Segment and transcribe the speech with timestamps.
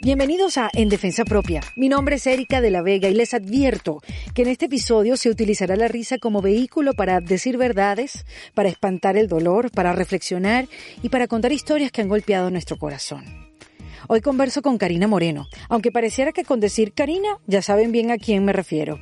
[0.00, 1.60] Bienvenidos a En Defensa Propia.
[1.74, 4.00] Mi nombre es Erika de la Vega y les advierto
[4.32, 9.16] que en este episodio se utilizará la risa como vehículo para decir verdades, para espantar
[9.16, 10.68] el dolor, para reflexionar
[11.02, 13.24] y para contar historias que han golpeado nuestro corazón.
[14.06, 18.18] Hoy converso con Karina Moreno, aunque pareciera que con decir Karina ya saben bien a
[18.18, 19.00] quién me refiero.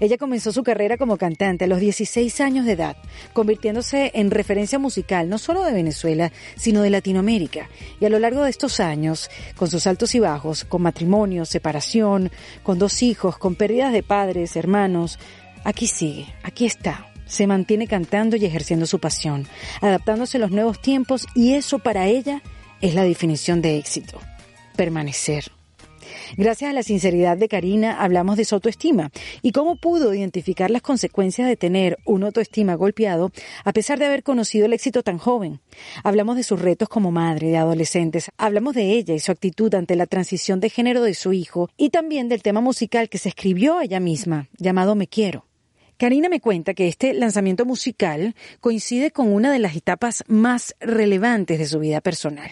[0.00, 2.96] Ella comenzó su carrera como cantante a los 16 años de edad,
[3.32, 7.68] convirtiéndose en referencia musical no solo de Venezuela, sino de Latinoamérica.
[8.00, 12.30] Y a lo largo de estos años, con sus altos y bajos, con matrimonio, separación,
[12.62, 15.18] con dos hijos, con pérdidas de padres, hermanos,
[15.64, 17.06] aquí sigue, aquí está.
[17.26, 19.46] Se mantiene cantando y ejerciendo su pasión,
[19.80, 22.42] adaptándose a los nuevos tiempos y eso para ella
[22.80, 24.18] es la definición de éxito.
[24.76, 25.59] Permanecer.
[26.36, 29.10] Gracias a la sinceridad de Karina hablamos de su autoestima
[29.42, 33.32] y cómo pudo identificar las consecuencias de tener una autoestima golpeado
[33.64, 35.60] a pesar de haber conocido el éxito tan joven.
[36.04, 39.96] Hablamos de sus retos como madre de adolescentes, hablamos de ella y su actitud ante
[39.96, 43.80] la transición de género de su hijo y también del tema musical que se escribió
[43.80, 45.49] ella misma, llamado Me Quiero.
[46.00, 51.58] Karina me cuenta que este lanzamiento musical coincide con una de las etapas más relevantes
[51.58, 52.50] de su vida personal.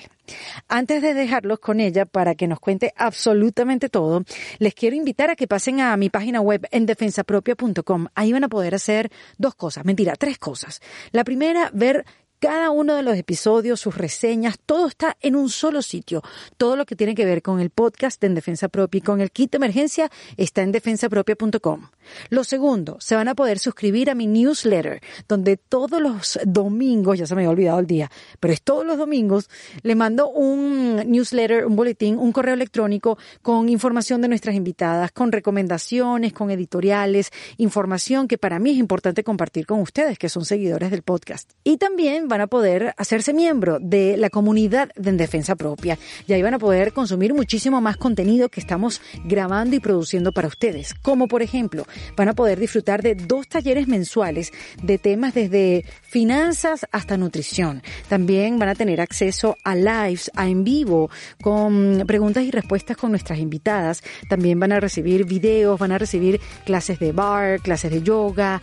[0.68, 4.22] Antes de dejarlos con ella para que nos cuente absolutamente todo,
[4.58, 8.08] les quiero invitar a que pasen a mi página web en defensapropia.com.
[8.14, 10.82] Ahí van a poder hacer dos cosas, mentira, tres cosas.
[11.12, 12.04] La primera, ver
[12.38, 16.22] cada uno de los episodios, sus reseñas, todo está en un solo sitio.
[16.56, 19.30] Todo lo que tiene que ver con el podcast En Defensa Propia y con el
[19.30, 21.88] kit de emergencia está en defensapropia.com.
[22.30, 27.26] Lo segundo, se van a poder suscribir a mi newsletter, donde todos los domingos, ya
[27.26, 28.10] se me había olvidado el día,
[28.40, 29.50] pero es todos los domingos,
[29.82, 35.32] le mando un newsletter, un boletín, un correo electrónico con información de nuestras invitadas, con
[35.32, 40.90] recomendaciones, con editoriales, información que para mí es importante compartir con ustedes, que son seguidores
[40.90, 41.52] del podcast.
[41.64, 45.98] Y también van a poder hacerse miembro de la comunidad de En Defensa Propia.
[46.26, 50.48] Y ahí van a poder consumir muchísimo más contenido que estamos grabando y produciendo para
[50.48, 50.94] ustedes.
[50.94, 51.86] Como por ejemplo,
[52.16, 54.52] van a poder disfrutar de dos talleres mensuales
[54.82, 57.82] de temas desde finanzas hasta nutrición.
[58.08, 61.10] También van a tener acceso a lives, a en vivo,
[61.42, 64.02] con preguntas y respuestas con nuestras invitadas.
[64.28, 68.60] También van a recibir videos, van a recibir clases de bar, clases de yoga,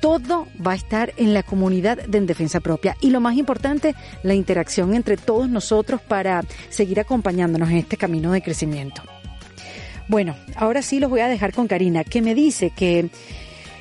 [0.00, 2.96] todo va a estar en la comunidad de En Defensa Propia.
[3.00, 8.32] Y lo más importante, la interacción entre todos nosotros para seguir acompañándonos en este camino
[8.32, 9.02] de crecimiento.
[10.08, 13.10] Bueno, ahora sí los voy a dejar con Karina, que me dice que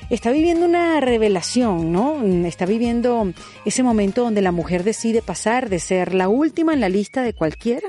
[0.09, 2.21] está viviendo una revelación, ¿no?
[2.45, 3.31] Está viviendo
[3.65, 7.33] ese momento donde la mujer decide pasar de ser la última en la lista de
[7.33, 7.87] cualquiera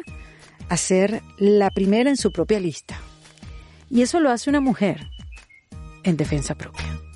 [0.68, 3.00] a ser la primera en su propia lista.
[3.90, 5.08] Y eso lo hace una mujer
[6.04, 7.07] en defensa propia.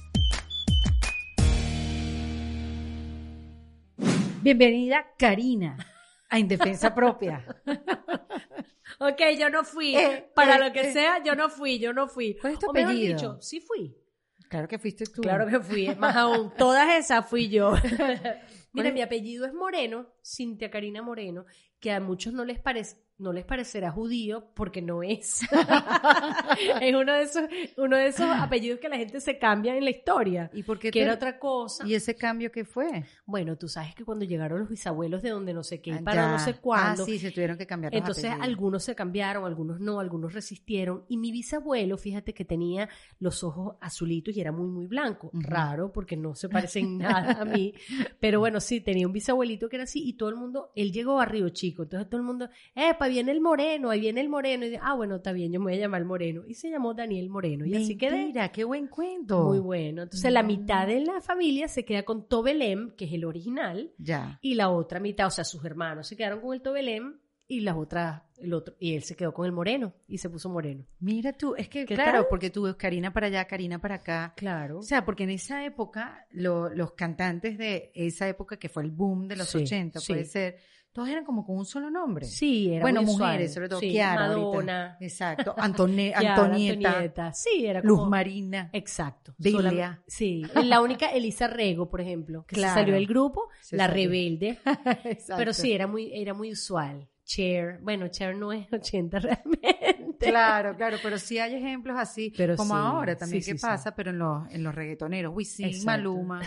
[3.96, 5.76] Bienvenida, Karina,
[6.28, 7.44] a Indefensa Propia.
[8.98, 9.96] ok, yo no fui.
[9.96, 10.92] Eh, Para eh, lo que eh.
[10.92, 12.36] sea, yo no fui, yo no fui.
[12.40, 13.14] ¿Cuál es tu O mejor apellido?
[13.14, 13.96] dicho, sí fui.
[14.48, 15.22] Claro que fuiste tú.
[15.22, 15.94] Claro que fui.
[15.96, 17.74] Más aún, todas esas fui yo.
[18.72, 21.44] Mira, mi apellido es Moreno, Cintia Karina Moreno,
[21.78, 25.40] que a muchos no les parece no les parecerá judío porque no es.
[26.80, 27.42] es uno de esos
[27.76, 30.50] uno de esos apellidos que la gente se cambia en la historia.
[30.52, 31.86] ¿Y por qué que te- era otra cosa.
[31.86, 33.04] ¿Y ese cambio qué fue?
[33.26, 36.22] Bueno, tú sabes que cuando llegaron los bisabuelos de donde no sé qué, Ah, para
[36.22, 36.32] ya.
[36.32, 38.48] no sé cuándo, Ah, sí, se tuvieron que cambiar los entonces apellidos.
[38.48, 41.04] algunos se cambiaron, algunos no, algunos resistieron.
[41.08, 45.30] Y mi bisabuelo, fíjate que tenía los ojos azulitos y era muy, muy blanco.
[45.32, 47.74] Raro, porque no se parecen nada a mí.
[48.20, 51.20] Pero bueno, sí, tenía un bisabuelito que era así y todo el mundo, él llegó
[51.20, 51.82] a Río Chico.
[51.84, 53.90] Entonces todo el mundo, ¡epa, viene el moreno!
[53.90, 54.64] Ahí viene el moreno.
[54.66, 56.42] Y dice, ah, bueno, está bien, yo me voy a llamar moreno.
[56.46, 57.64] Y se llamó Daniel Moreno.
[57.64, 58.26] Y así quedé.
[58.26, 59.44] Mira, qué buen cuento.
[59.44, 60.02] Muy bueno.
[60.02, 64.38] Entonces la mitad de la familia se queda con Tobelem, que es el original, Ya.
[64.42, 67.76] y la otra mitad, o sea, sus hermanos se quedaron con el Tobelem y las
[67.76, 70.86] otras, el otro, y él se quedó con el moreno y se puso moreno.
[71.00, 72.26] Mira tú, es que ¿Qué claro, tal?
[72.30, 74.32] porque tú ves Karina para allá, Karina para acá.
[74.36, 74.78] Claro.
[74.78, 78.90] O sea, porque en esa época, lo- los cantantes de esa época que fue el
[78.90, 80.12] boom de los Sí, 80, sí.
[80.12, 80.56] puede ser,
[80.92, 82.26] todos eran como con un solo nombre.
[82.26, 84.26] sí, era bueno, mujeres, sobre todo Sí, Kiara.
[84.26, 84.40] ahorita.
[84.46, 85.54] Madonna, Exacto.
[85.58, 87.32] Antone- Kiara, Antonieta, Antonieta.
[87.32, 88.10] Sí, era Luz como...
[88.10, 88.68] Marina.
[88.72, 89.34] Exacto.
[89.38, 90.02] Delia.
[90.06, 90.42] Sí.
[90.62, 92.74] La única Elisa Rego, por ejemplo, que se Claro.
[92.80, 94.04] salió del grupo, Se la salió.
[94.08, 94.58] rebelde.
[95.04, 95.34] Exacto.
[95.38, 97.08] Pero sí, era muy, era muy usual.
[97.24, 97.78] Cher.
[97.82, 100.16] Bueno, Cher no es 80 realmente.
[100.18, 103.62] Claro, claro, pero sí hay ejemplos así, Pero como sí, ahora también sí, que sí,
[103.62, 105.84] pasa, pero en los, en los reggaetoneros, Wisin.
[105.84, 106.40] Maluma,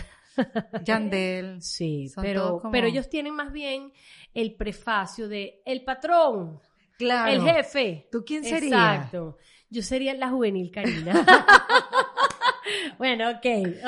[0.84, 1.58] Yandel.
[1.62, 3.92] Sí, Son pero, como- pero ellos tienen más bien
[4.34, 6.60] el prefacio de el patrón,
[6.98, 7.30] Claro.
[7.32, 8.08] el jefe.
[8.10, 8.96] ¿Tú quién serías?
[8.96, 9.36] Exacto.
[9.68, 11.12] Yo sería la juvenil Karina.
[12.98, 13.46] bueno, ok,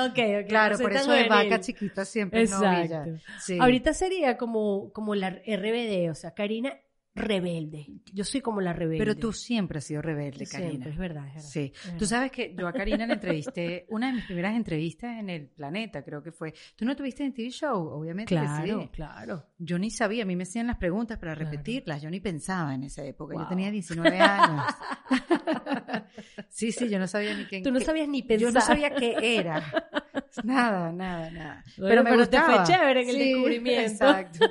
[0.09, 0.49] ok, ok.
[0.49, 1.51] Claro, no por eso de juvenil.
[1.51, 2.43] vaca chiquita siempre.
[2.43, 3.19] Exacto.
[3.41, 3.59] Sí.
[3.61, 6.77] Ahorita sería como, como la RBD, o sea, Karina
[7.19, 7.87] rebelde.
[8.13, 8.99] Yo soy como la rebelde.
[8.99, 10.87] Pero tú siempre has sido rebelde, Siempre, Karina.
[10.89, 11.49] es verdad, es verdad.
[11.49, 15.19] Sí, es tú sabes que yo a Karina la entrevisté, una de mis primeras entrevistas
[15.19, 16.55] en el planeta, creo que fue.
[16.77, 17.89] ¿Tú no tuviste en TV Show?
[17.89, 18.89] Obviamente que Claro, sí.
[18.93, 19.47] claro.
[19.59, 21.51] Yo ni sabía, a mí me hacían las preguntas para Claro.
[21.51, 24.65] repetirlas, yo ni pensaba en esa época, yo tenía 19 años.
[26.49, 27.61] sí, sí, yo no sabía ni qué.
[27.63, 28.49] Tú no sabías ni pensar.
[28.49, 29.63] Yo no sabía qué era.
[30.45, 31.65] Nada, nada, nada.
[31.77, 32.65] Bueno, pero me pero te fue gustaba.
[32.65, 33.91] chévere el Sí, descubrimiento.
[34.09, 34.47] Exacto,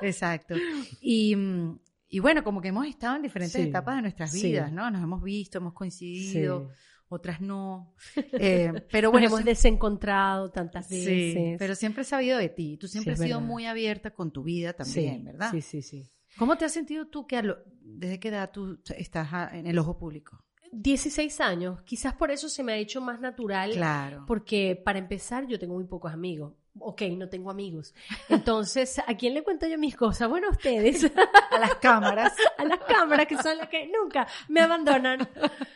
[0.00, 0.54] exacto.
[1.00, 1.78] Y, mm,
[2.14, 4.42] y bueno, como que hemos estado en diferentes Sí, etapas de nuestras sí.
[4.52, 4.90] vidas, ¿no?
[4.90, 6.74] Nos hemos visto, hemos coincidido, Sí.
[7.08, 7.94] otras no.
[8.34, 11.56] Eh, pero Nos bueno, hemos sí- desencontrado tantas sí, veces.
[11.58, 12.76] pero siempre he sabido de ti.
[12.76, 13.48] Tú siempre has sido verdad.
[13.48, 15.50] muy abierta con tu vida también, ¿verdad?
[15.50, 16.10] Sí, sí, sí.
[16.38, 19.98] ¿Cómo te has sentido tú que lo- desde qué edad tú estás en el ojo
[19.98, 20.44] público?
[20.70, 24.24] 16 años, quizás por eso se me ha hecho más natural, Claro.
[24.26, 26.54] porque para empezar yo tengo muy pocos amigos.
[26.78, 27.94] Ok, no tengo amigos.
[28.30, 30.28] Entonces, ¿a quién le cuento yo mis cosas?
[30.28, 31.04] Bueno, a ustedes,
[31.50, 32.32] A las cámaras.
[32.56, 35.28] a las cámaras, que son las que nunca me abandonan,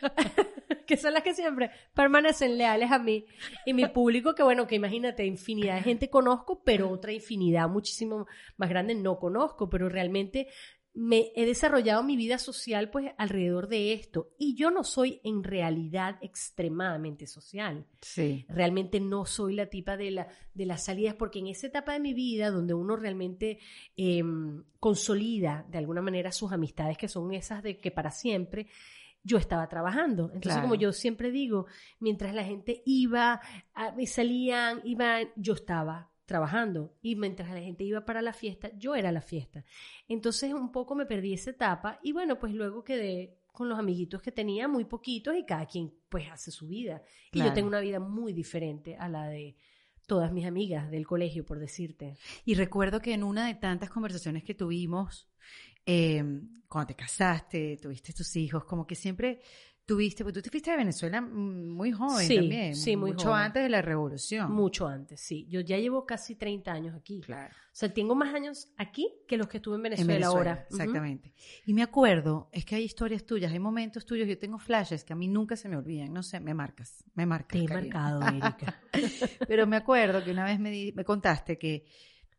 [0.87, 3.25] que son las que siempre permanecen leales a mí.
[3.65, 8.25] Y mi público, que bueno, que imagínate, infinidad de gente conozco, pero otra infinidad muchísimo
[8.57, 10.47] más grande no conozco, pero realmente
[10.99, 15.43] me he desarrollado mi vida social pues alrededor de esto y yo no soy en
[15.43, 17.85] realidad extremadamente social.
[18.01, 18.45] Sí.
[18.49, 21.99] Realmente no soy la tipa de, la, de las salidas porque en esa etapa de
[21.99, 23.59] mi vida donde uno realmente
[23.95, 24.23] eh,
[24.79, 28.67] consolida de alguna manera sus amistades que son esas de que para siempre,
[29.23, 30.25] yo estaba trabajando.
[30.25, 30.61] Entonces, Claro.
[30.63, 31.65] como yo siempre digo,
[31.99, 33.41] mientras la gente iba,
[33.73, 38.69] a- me salían, iban, yo estaba trabajando y mientras la gente iba para la fiesta,
[38.77, 39.63] yo era la fiesta.
[40.07, 44.21] Entonces un poco me perdí esa etapa y bueno, pues luego quedé con los amiguitos
[44.21, 47.01] que tenía, muy poquitos y cada quien pues hace su vida.
[47.31, 49.55] Y yo tengo una vida muy diferente a la de
[50.05, 52.17] todas mis amigas del colegio, por decirte.
[52.45, 55.27] Y recuerdo que en una de tantas conversaciones que tuvimos,
[55.85, 56.23] eh,
[56.67, 59.39] cuando te casaste, tuviste tus hijos, como que siempre
[59.87, 63.41] tuviste, porque tú te fuiste de Venezuela muy joven Sí, también, sí, muy mucho joven.
[63.41, 64.51] antes de la revolución.
[64.51, 65.47] Mucho antes, sí.
[65.49, 67.21] Yo ya llevo casi 30 años aquí.
[67.21, 67.51] Claro.
[67.55, 70.67] O sea, tengo más años aquí que los que estuve en En Venezuela, ahora.
[70.69, 71.33] Exactamente.
[71.65, 75.13] Y me acuerdo, es que hay historias tuyas, hay momentos tuyos, yo tengo flashes que
[75.13, 77.57] a mí nunca se me olvidan, no sé, me marcas, me marcas.
[77.57, 77.95] Te he Karina.
[78.19, 78.81] marcado, Erika.
[79.47, 81.85] Pero me acuerdo que una vez me, di- me contaste que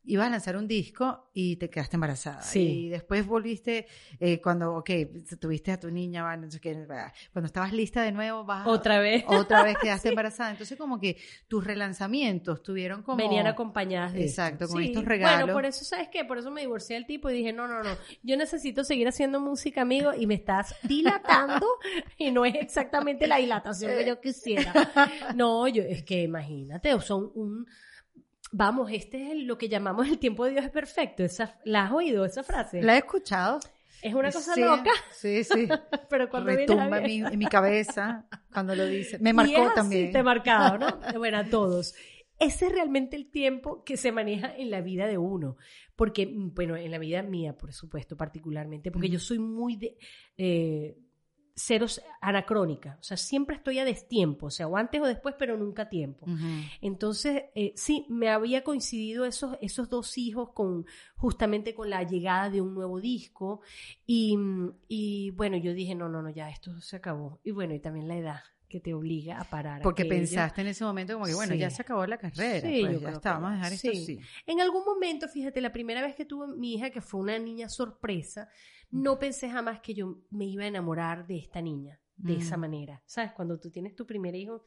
[0.09, 2.43] ibas a lanzar un disco y te quedaste embarazada.
[2.43, 2.87] Sí.
[2.87, 3.87] Y después volviste,
[4.19, 4.91] eh, cuando, ok,
[5.39, 8.67] tuviste a tu niña, va, no sé qué, va, cuando estabas lista de nuevo, vas
[8.67, 9.25] Otra vez.
[9.27, 10.51] otra vez quedaste embarazada.
[10.51, 11.17] Entonces como que
[11.47, 13.19] tus relanzamientos tuvieron como...
[13.19, 14.75] Venían acompañadas de Exacto, esto.
[14.75, 14.89] con Sí.
[14.89, 15.41] estos regalos.
[15.43, 16.25] Bueno, por eso, ¿sabes qué?
[16.25, 17.91] Por eso me divorcié del tipo y dije, no, no, no,
[18.23, 21.67] yo necesito seguir haciendo música, amigo, y me estás dilatando
[22.19, 24.73] y no es exactamente la dilatación que yo quisiera.
[25.35, 27.67] No, yo, es que imagínate, sea, un...
[28.51, 31.23] Vamos, este es el- lo que llamamos el tiempo de Dios es perfecto.
[31.23, 32.83] Esa, ¿La has oído esa frase?
[32.83, 33.61] ¿La he escuchado?
[34.01, 35.69] Es una cosa Sí, loca, Sí, sí.
[36.09, 39.19] pero cuando Retumba en mi, en mi cabeza cuando lo dice.
[39.19, 40.13] Me Y marcó es también.
[40.13, 40.87] Te he marcado, ¿no?
[41.19, 41.95] Bueno, a todos.
[42.39, 45.57] Ese es realmente el tiempo que se maneja en la vida de uno.
[45.97, 49.97] Porque, mm, bueno, en la vida mía, por supuesto, particularmente, porque yo soy muy de.
[50.37, 50.97] eh,
[51.59, 52.97] ceros anacrónica.
[53.01, 54.47] O sea, siempre estoy a destiempo.
[54.47, 56.27] O sea, o antes o después, pero nunca a tiempo.
[56.81, 60.87] Entonces, eh, sí, me había coincidido esos, esos dos hijos con
[61.17, 63.61] justamente con la llegada de un nuevo disco
[64.07, 64.37] y,
[64.89, 67.41] y bueno, yo dije, no, no, no, ya esto se acabó.
[67.45, 69.81] Y bueno, y también la edad que te obliga a parar.
[69.81, 70.19] Porque aquello.
[70.21, 71.59] pensaste en ese momento como que, bueno, Sí.
[71.59, 72.61] ya se acabó la carrera.
[72.61, 73.99] Sí, pues yo ya está, vamos a dejar esto sí.
[74.03, 74.21] así.
[74.47, 77.71] En algún momento, fíjate, la primera vez que tuve mi hija, que fue una niña
[77.71, 78.51] sorpresa,
[78.91, 82.61] no pensé jamás que yo me iba a enamorar de esta niña de esa Mm.
[82.61, 83.03] manera.
[83.07, 83.33] ¿Sabes?
[83.33, 84.65] Cuando tú tienes tu primer hijo,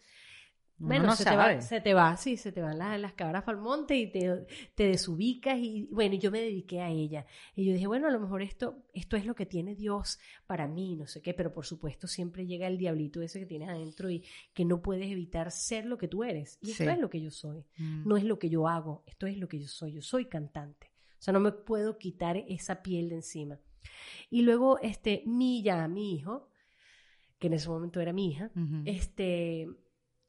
[0.83, 3.43] bueno, no se, te va, se te va, sí, se te van las, las cabras
[3.47, 7.27] al monte y te, te desubicas y bueno, yo me dediqué a ella.
[7.55, 10.67] Y yo dije, bueno, a lo mejor esto, esto es lo que tiene Dios para
[10.67, 14.09] mí, no sé qué, pero por supuesto siempre llega el diablito ese que tienes adentro
[14.09, 14.23] y
[14.53, 16.57] que no puedes evitar ser lo que tú eres.
[16.61, 17.63] Y esto es lo que yo soy.
[17.77, 18.07] Mm.
[18.07, 19.91] No es lo que yo hago, esto es lo que yo soy.
[19.93, 20.87] Yo soy cantante.
[21.19, 23.59] O sea, no me puedo quitar esa piel de encima.
[24.29, 26.49] Y luego, este, mi ya, mi hijo,
[27.39, 28.51] que en ese momento era mi hija,
[28.85, 29.67] este,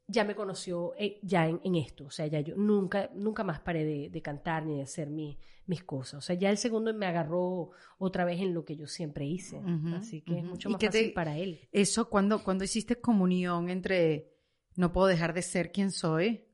[0.07, 2.07] ya me conoció eh, ya en, en esto.
[2.07, 5.39] O sea, ya yo nunca, nunca más paré de, de cantar ni de hacer mi-
[5.67, 6.15] mis cosas.
[6.19, 9.61] O sea, ya el segundo me agarró otra vez en lo que yo siempre hice.
[9.95, 11.61] Así que es mucho ¿Y más te- fácil para él.
[11.71, 14.33] Eso, cuando, cuando hiciste comunión entre
[14.75, 16.45] no puedo dejar de ser quien soy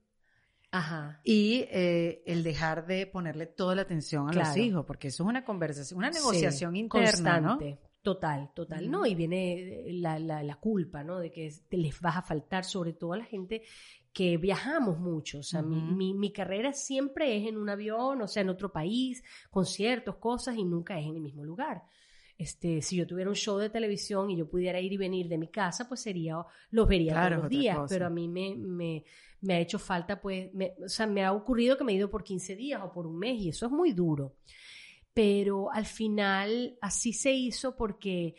[0.71, 1.21] Ajá.
[1.25, 5.29] y eh, el dejar de ponerle toda la atención a los hijos, porque eso es
[5.29, 7.49] una conversación, una Sí, negociación interna, ¿no?
[7.59, 7.79] constante.
[8.03, 8.91] Total, total.
[8.91, 11.19] No, y viene la, la, la culpa, ¿no?
[11.19, 13.63] De que te les vas a faltar, sobre todo a la gente
[14.13, 15.41] que viajamos mucho.
[15.41, 18.73] O sea, mi, mi, mi carrera siempre es en un avión, o sea, en otro
[18.73, 21.83] país, conciertos, cosas, y nunca es en el mismo lugar.
[22.39, 25.37] Este, si yo tuviera un show de televisión y yo pudiera ir y venir de
[25.39, 26.37] mi casa, pues sería,
[26.71, 27.95] los vería Claro, todos los días, cosa.
[27.95, 29.05] pero a mí me, me,
[29.43, 32.11] me ha hecho falta, pues, me- o sea, me ha ocurrido que me he ido
[32.11, 34.37] por 15 días o por un mes y eso es muy duro.
[35.15, 38.37] Pero al final así se hizo porque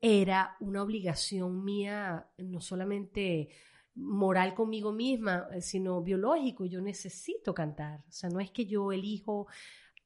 [0.00, 3.48] era una obligación mía, no solamente
[3.96, 6.64] moral conmigo misma, eh, sino biológico.
[6.66, 8.00] Yo necesito cantar.
[8.08, 9.48] O sea, no es que yo elijo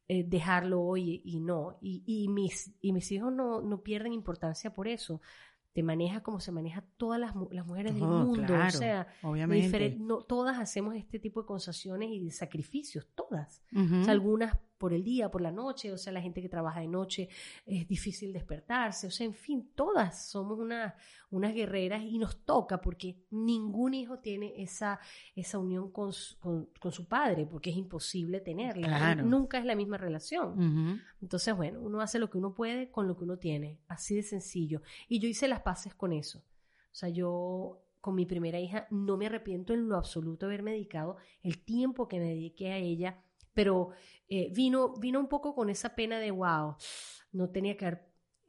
[0.09, 1.79] eh, dejarlo hoy y no.
[1.83, 5.21] Y, y mis, y mis hijos no, no pierden importancia por eso.
[5.75, 8.43] Te maneja como se maneja todas las, las mujeres del mundo.
[8.43, 9.97] Oh, claro, o sea, obviamente.
[9.99, 13.63] no, todas hacemos este tipo de concesiones y de sacrificios, todas.
[13.75, 16.81] O sea, algunas por el día, por la noche, o sea, la gente que trabaja
[16.81, 17.29] de noche
[17.67, 20.95] es difícil despertarse, o sea, en fin, todas somos unas,
[21.31, 25.01] unas guerreras y nos toca porque ningún hijo tiene esa,
[25.35, 28.87] esa unión con su, con, con su padre, porque es imposible tenerla.
[28.87, 29.25] Claro.
[29.25, 31.01] Nunca es la misma relación.
[31.21, 34.23] Entonces, bueno, uno hace lo que uno puede con lo que uno tiene, así de
[34.23, 34.83] sencillo.
[35.09, 36.39] Y yo hice las paces con eso.
[36.39, 40.73] O sea, yo con mi primera hija no me arrepiento en lo absoluto de haberme
[40.73, 43.23] dedicado el tiempo que me dediqué a ella,
[43.55, 43.91] pero
[44.29, 46.77] eh, vino, vino un poco con esa pena de, wow,
[47.33, 48.07] no tenía que haber,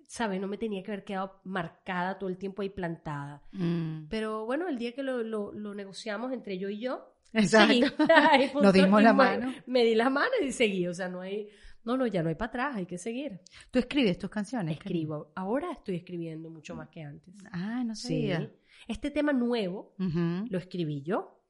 [0.07, 0.39] ¿sabes?
[0.41, 3.41] No me tenía que haber quedado marcada todo el tiempo ahí plantada.
[3.51, 4.07] Mm.
[4.09, 7.73] Pero bueno, el día que lo, lo, lo negociamos entre yo y yo, Exacto.
[7.97, 8.61] punto.
[8.61, 9.53] Nos dimos la mano.
[9.65, 10.87] Me di las manos y seguí.
[10.87, 11.49] O sea, no hay,
[11.83, 13.41] no, no, ya no hay para atrás, hay que seguir.
[13.71, 14.77] ¿Tú escribes tus canciones?
[14.77, 15.31] Escribo.
[15.35, 17.33] Ahora estoy escribiendo mucho más que antes.
[17.51, 18.29] Ah, no Sí.
[18.29, 18.51] sabía.
[18.87, 20.45] Este tema nuevo Ujú.
[20.49, 21.41] lo escribí yo.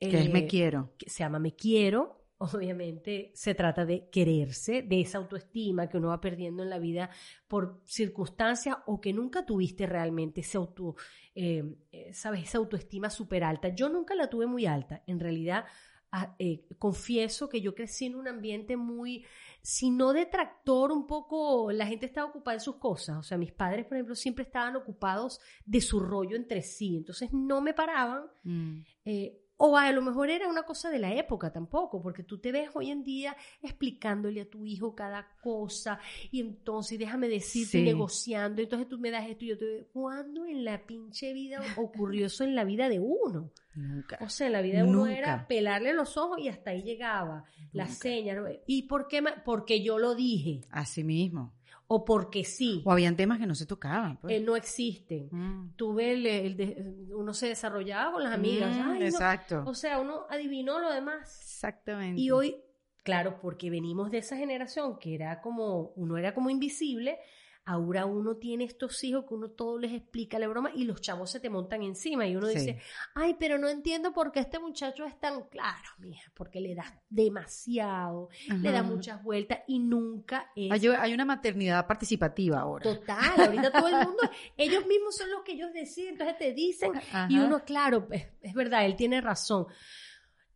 [0.00, 0.94] Que es Me Eh, Quiero.
[0.98, 2.19] que se llama Me Quiero.
[2.42, 7.10] Obviamente se trata de quererse, de esa autoestima que uno va perdiendo en la vida
[7.46, 10.96] por circunstancias o que nunca tuviste realmente, ese auto,
[11.34, 12.44] eh, eh, ¿sabes?
[12.44, 13.68] Esa autoestima súper alta.
[13.68, 15.02] Yo nunca la tuve muy alta.
[15.06, 15.66] En realidad,
[16.12, 19.26] ah, eh, confieso que yo crecí en un ambiente muy,
[19.60, 23.18] si no detractor, un poco, la gente estaba ocupada en sus cosas.
[23.18, 26.96] O sea, mis padres, por ejemplo, siempre estaban ocupados de su rollo entre sí.
[26.96, 28.78] Entonces no me paraban Mm.
[29.04, 32.50] eh, o a lo mejor era una cosa de la época tampoco, porque tú te
[32.50, 35.98] ves hoy en día explicándole a tu hijo cada cosa
[36.30, 37.82] y entonces déjame decirte Sí.
[37.82, 39.86] negociando, entonces tú me das esto y yo te doy.
[39.92, 43.50] ¿Cuándo en la pinche vida ocurrió eso en la vida de uno?
[43.74, 44.18] Nunca.
[44.22, 45.16] O sea, en la vida de uno Nunca.
[45.18, 47.44] era pelarle los ojos y hasta ahí llegaba.
[47.72, 48.34] La seña.
[48.34, 48.46] ¿no?
[48.66, 49.22] ¿Y por qué?
[49.44, 50.62] Porque yo lo dije.
[50.70, 51.52] Así mismo.
[51.92, 52.82] O porque sí.
[52.86, 54.16] O habían temas que no se tocaban.
[54.20, 54.32] pues.
[54.32, 55.28] eh, no existen.
[55.32, 55.74] Mm.
[55.74, 58.76] Tuve el, el de- uno se desarrollaba con las amigas.
[58.76, 59.04] Mm, Ay, no.
[59.06, 59.64] Exacto.
[59.66, 61.36] O sea, uno adivinó lo demás.
[61.40, 62.20] Exactamente.
[62.20, 62.54] Y hoy,
[63.02, 67.18] claro, porque venimos de esa generación que era como, uno era como invisible,
[67.64, 71.30] ahora uno tiene estos hijos que uno todo les explica la broma y los chavos
[71.30, 72.58] se te montan encima y uno Sí.
[72.58, 72.78] dice,
[73.14, 76.92] ay, pero no entiendo por qué este muchacho es tan claro, mija, porque le das
[77.08, 78.28] demasiado,
[78.60, 82.82] le da muchas vueltas y nunca es Hay, hay una maternidad participativa ahora.
[82.82, 83.40] total.
[83.40, 84.18] Ahorita todo el mundo,
[84.56, 86.92] ellos mismos son los que ellos deciden, entonces te dicen
[87.28, 89.66] y uno, claro, es, es verdad, él tiene razón.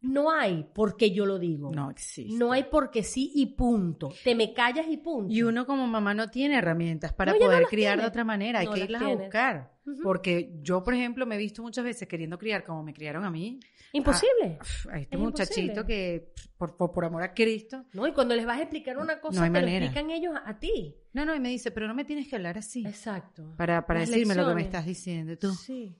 [0.04, 1.72] No hay porque yo lo digo.
[1.74, 2.36] No existe.
[2.36, 4.10] No hay porque sí y punto.
[4.22, 5.32] Te me callas y punto.
[5.32, 8.22] Y uno como mamá no tiene herramientas para No, ya no poder criar de otra
[8.24, 8.60] manera.
[8.60, 9.74] Hay No que las irlas a buscar.
[10.02, 13.30] Porque yo, por ejemplo, me he visto muchas veces queriendo criar como me criaron a
[13.30, 13.60] mí.
[13.92, 14.58] Imposible.
[14.58, 15.86] Pf, A este Es muchachito imposible.
[15.86, 17.84] que, por, por, por amor a Cristo.
[17.92, 18.06] ¿No?
[18.06, 20.48] Y cuando les vas a explicar una cosa, No hay te lo explican ellos a,
[20.50, 20.96] a ti.
[21.12, 22.84] No, no, y me dice, pero no me tienes que hablar así.
[22.86, 23.54] Exacto.
[23.56, 25.36] Para, para Las decirme lo que me estás diciendo.
[25.38, 25.94] Tú, Sí.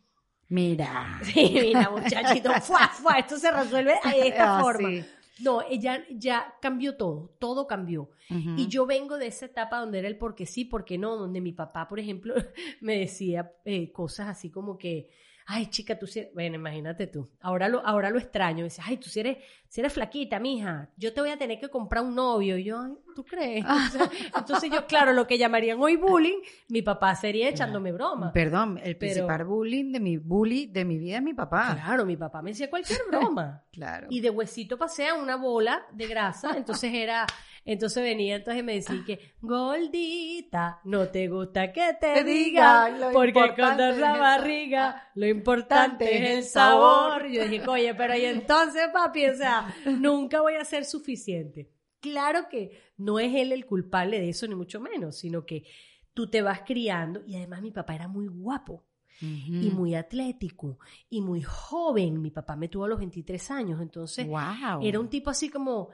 [0.54, 1.20] Mira.
[1.24, 4.88] Sí, mira, muchachito, fuá, fuá, esto se resuelve de esta Ah, forma.
[4.88, 5.04] sí.
[5.40, 8.08] No, ella ya cambió todo, todo cambió.
[8.56, 11.52] Y yo vengo de esa etapa donde era el porque sí, porque no, donde mi
[11.52, 12.34] papá, por ejemplo,
[12.80, 15.10] me decía eh, cosas así como que,
[15.46, 16.34] ay, chica, tú sí eres-".
[16.34, 19.38] bueno, imagínate tú, ahora lo, ahora lo extraño, me dice, ay, tú si eres,
[19.76, 22.92] eres flaquita, mija, yo te voy a tener que comprar un novio, y yo, ay,
[23.14, 23.64] ¿tú crees?
[23.68, 28.32] O sea, entonces yo, claro, lo que llamarían hoy bullying, mi papá sería echándome broma.
[28.32, 31.74] Perdón, el Pero- principal bullying de mi bully de mi vida es mi papá.
[31.74, 33.60] Claro, mi papá me decía cualquier broma.
[33.74, 34.06] Claro.
[34.08, 37.26] Y de huesito pasea una bola de grasa, entonces era,
[37.66, 43.10] Entonces venía entonces y me decía que, Goldita, no te gusta que te, Te diga,
[43.12, 47.26] porque cuando es la barriga, lo importante es el sabor.
[47.28, 51.70] Yo dije, oye, pero y entonces, papi, o sea, nunca voy a ser suficiente.
[52.00, 55.64] Claro que no es él el culpable de eso, ni mucho menos, sino que
[56.12, 58.84] tú te vas criando y además mi papá era muy guapo
[59.20, 60.78] y muy atlético
[61.08, 62.20] y muy joven.
[62.20, 64.82] Mi papá me tuvo a los 23 años, entonces wow.
[64.82, 65.88] era un tipo así como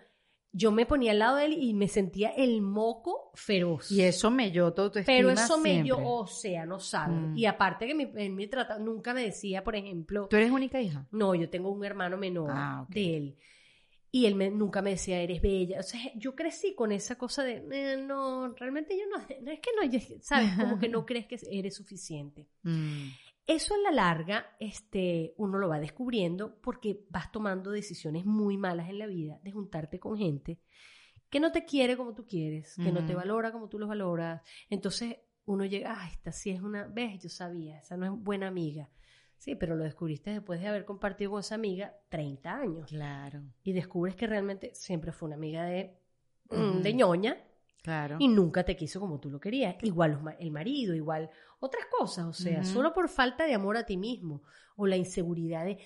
[0.52, 3.90] yo me ponía al lado de él y me sentía el moco feroz.
[3.92, 7.14] Y eso melló todo tu Pero eso me dio, o sea, no sabe.
[7.14, 7.38] Mm.
[7.38, 10.80] Y aparte que mi, en mi trata, nunca me decía, por ejemplo, ¿Tú eres única
[10.80, 11.06] hija?
[11.12, 13.36] no, yo tengo un hermano menor Ah, de él.
[14.12, 15.78] Y él me- nunca me decía, eres bella.
[15.78, 19.60] O sea, yo crecí con esa cosa de, "Eh, no, realmente yo no, no es
[19.60, 20.50] que no, yo- ¿sabes?
[20.58, 22.48] Como que no crees que eres suficiente.
[22.64, 23.06] Mm.
[23.46, 28.88] Eso a la larga, este, uno lo va descubriendo porque vas tomando decisiones muy malas
[28.88, 30.60] en la vida de juntarte con gente
[31.30, 34.42] que no te quiere como tú quieres, que no te valora como tú los valoras.
[34.68, 35.16] Entonces
[35.46, 38.90] uno llega, ah, esta sí es una, ves, yo sabía, esa no es buena amiga.
[39.38, 43.72] Sí, pero lo descubriste después de haber compartido con esa amiga 30 años Claro, y
[43.72, 45.96] descubres que realmente siempre fue una amiga de,
[46.50, 47.38] de ñoña
[47.82, 48.16] claro.
[48.18, 49.76] y nunca te quiso como tú lo querías.
[49.82, 53.86] Igual los el marido, igual otras cosas, o sea, solo por falta de amor a
[53.86, 54.42] ti mismo
[54.76, 55.78] o la inseguridad de,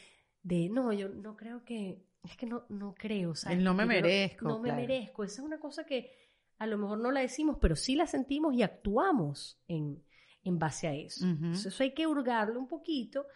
[0.43, 3.59] de no, yo no creo que, es que no, no creo, ¿sabes?
[3.59, 4.81] El no me yo merezco, No, me claro.
[4.83, 6.13] merezco, esa es una cosa que
[6.59, 10.03] a lo mejor no la decimos, pero sí la sentimos y actuamos en,
[10.45, 11.27] en base a eso.
[11.27, 13.27] Entonces eso hay que hurgarlo un poquito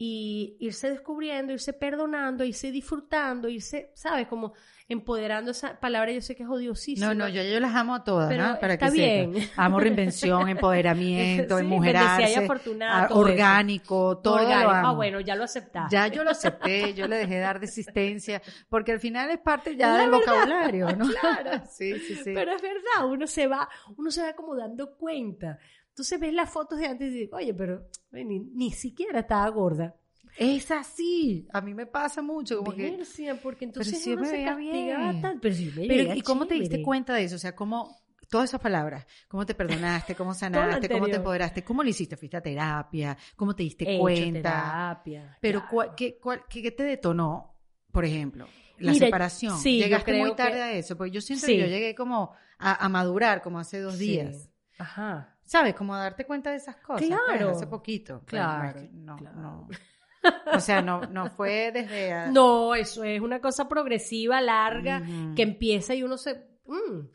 [0.00, 4.28] y irse descubriendo, irse perdonando, irse disfrutando, irse, ¿sabes?
[4.28, 4.52] Como
[4.86, 7.08] empoderando esa palabra, yo sé que es odiosísima.
[7.08, 8.60] No, no, yo, yo las amo a todas, Pero ¿no?
[8.60, 9.34] Para está que bien.
[9.56, 13.18] Amo reinvención, empoderamiento, Sí, y afortunada, ah, eso.
[13.18, 14.62] orgánico, todo Orgánico.
[14.62, 14.88] lo amo.
[14.88, 15.94] Ah, bueno, ya lo aceptaste.
[15.94, 19.76] Ya yo lo acepté, yo le dejé de dar resistencia, porque al final es parte
[19.76, 21.06] ya La del verdad, vocabulario, ¿no?
[21.20, 21.64] claro.
[21.68, 22.30] Sí, sí, sí.
[22.34, 25.58] Pero es verdad, uno se va, uno se va como dando cuenta.
[25.98, 29.96] Entonces ves las fotos de antes y dices, oye, pero ni, ni siquiera estaba gorda.
[30.36, 33.02] Es así, a mí me pasa mucho, como que...
[33.42, 35.38] Porque entonces uno me se castigaba bien.
[35.40, 37.34] Pero, sí me Pero, ¿y cómo te diste cuenta de eso?
[37.34, 37.96] O sea, ¿cómo,
[38.30, 42.16] todas esas palabras, cómo te perdonaste, cómo sanaste, cómo te empoderaste, cómo lo hiciste?
[42.16, 43.18] ¿Fuiste a terapia?
[43.34, 44.40] ¿Cómo te diste He cuenta?
[44.40, 45.70] terapia, Pero, claro.
[45.72, 47.56] ¿cuál- qué, cuál- qué- te detonó,
[47.90, 48.46] por ejemplo?
[48.78, 49.58] La Mira, separación.
[49.58, 51.54] sí, Llegaste muy tarde que- a eso, porque yo siento Sí.
[51.54, 54.10] que yo llegué como a, a madurar, como hace dos Sí.
[54.10, 54.48] días.
[54.78, 55.34] Ajá.
[55.48, 55.74] ¿Sabes?
[55.74, 57.08] Como a darte cuenta de esas cosas.
[57.08, 57.50] pues, Claro.
[57.50, 58.18] hace poquito.
[58.26, 59.40] Pero Claro, no, no, claro.
[59.40, 59.68] no.
[60.52, 62.12] O sea, no, no fue desde...
[62.12, 65.00] a- No, eso es una cosa progresiva, larga,
[65.34, 66.34] que empieza y uno se...
[66.66, 67.08] mm,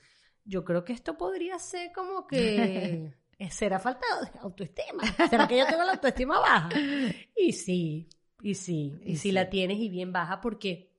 [0.45, 3.13] yo creo que esto podría ser como que...
[3.51, 5.03] ¿Será falta de autoestima?
[5.29, 6.69] ¿Será que yo tengo la autoestima baja?
[7.35, 8.07] Y sí,
[8.41, 9.31] y sí, y, Y si sí.
[9.33, 10.92] la tienes y bien baja porque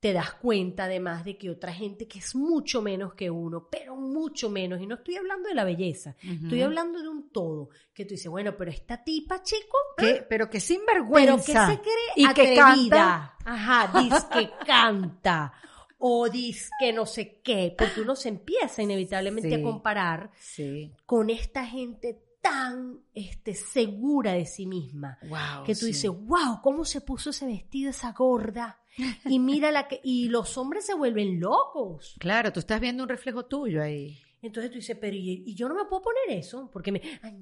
[0.00, 3.96] te das cuenta además de que otra gente que es mucho menos que uno, pero
[3.96, 8.06] mucho menos, y no estoy hablando de la belleza, estoy hablando de un todo, que
[8.06, 11.66] tú dices, bueno, pero esta tipa, chico, Que- pero que pero sinvergüenza.
[11.68, 13.36] que se cree y que atrevida.
[13.44, 15.52] Ajá, dice que canta
[15.98, 19.54] o dice que no sé qué, porque uno se empieza inevitablemente Sí.
[19.54, 20.94] a comparar Sí.
[21.04, 25.18] con esta gente tan este, segura de sí misma.
[25.28, 25.62] Wow.
[25.66, 25.86] Que tú sí.
[25.88, 28.78] dices, wow, ¿cómo se puso ese vestido esa gorda?
[29.24, 30.00] Y mira la que...
[30.02, 32.16] Y los hombres se vuelven locos.
[32.18, 34.18] Claro, tú estás viendo un reflejo tuyo ahí.
[34.42, 36.70] Entonces tú dices, pero ¿y, y yo no me puedo poner eso?
[36.72, 37.36] Porque me, ay,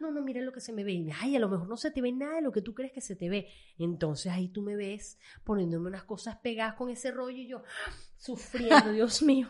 [0.00, 0.92] no, no, mira lo que se me ve.
[0.92, 2.92] Y, ay, a lo mejor no se te ve nada de lo que tú crees
[2.92, 3.48] que se te ve.
[3.78, 7.62] Entonces ahí tú me ves poniéndome unas cosas pegadas con ese rollo y yo
[8.16, 9.48] sufriendo, Dios mío.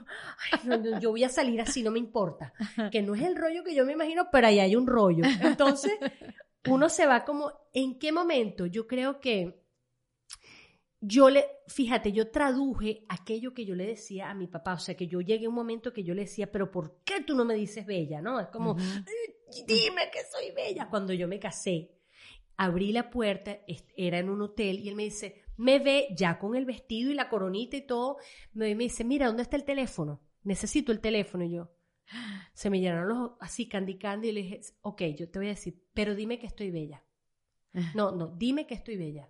[0.53, 2.53] Ay, no, no, yo voy a salir así, no me importa.
[2.91, 5.25] Que no es el rollo que yo me imagino, pero ahí hay un rollo.
[5.43, 5.93] Entonces
[6.67, 8.67] uno se va como, ¿en qué momento?
[8.67, 9.58] Yo creo que
[11.01, 14.97] yo le, fíjate, yo traduje aquello que yo le decía a mi papá, o sea,
[14.97, 17.45] que yo llegué a un momento que yo le decía, pero ¿por qué tú no
[17.45, 18.21] me dices bella?
[18.21, 18.41] ¿No?
[18.41, 18.77] Es como.
[18.79, 20.89] "Eh, dime que soy bella.
[20.91, 21.93] Cuando yo me casé,
[22.57, 23.59] abrí la puerta,
[23.97, 27.15] era en un hotel, y él me dice, me ve ya con el vestido y
[27.15, 28.17] la coronita y todo,
[28.53, 30.21] me, me dice, mira, ¿dónde está el teléfono?
[30.43, 31.45] Necesito el teléfono.
[31.45, 31.71] Y yo,
[32.55, 35.47] se me llenaron los ojos así, candy candy, y le dije, ok, yo te voy
[35.47, 37.05] a decir, pero dime que estoy bella.
[37.95, 39.29] No, no, dime que estoy bella.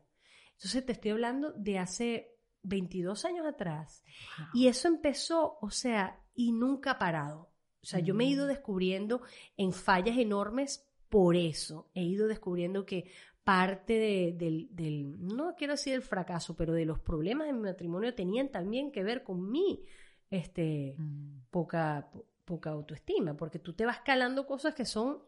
[0.59, 4.05] Entonces te estoy hablando de hace 22 años atrás.
[4.53, 7.51] Y eso empezó, o sea, y nunca ha parado.
[7.83, 8.49] O sea, yo me he ido Mm.
[8.49, 9.23] descubriendo
[9.57, 11.90] en fallas enormes por eso.
[11.94, 13.11] He ido descubriendo que
[13.44, 17.61] parte de- del, del- no quiero decir el fracaso, pero de los problemas de mi
[17.61, 19.85] matrimonio tenían también que ver con mi
[20.31, 21.44] este, Mm.
[21.51, 25.23] poca, po- poca autoestima, porque tú te vas calando cosas que son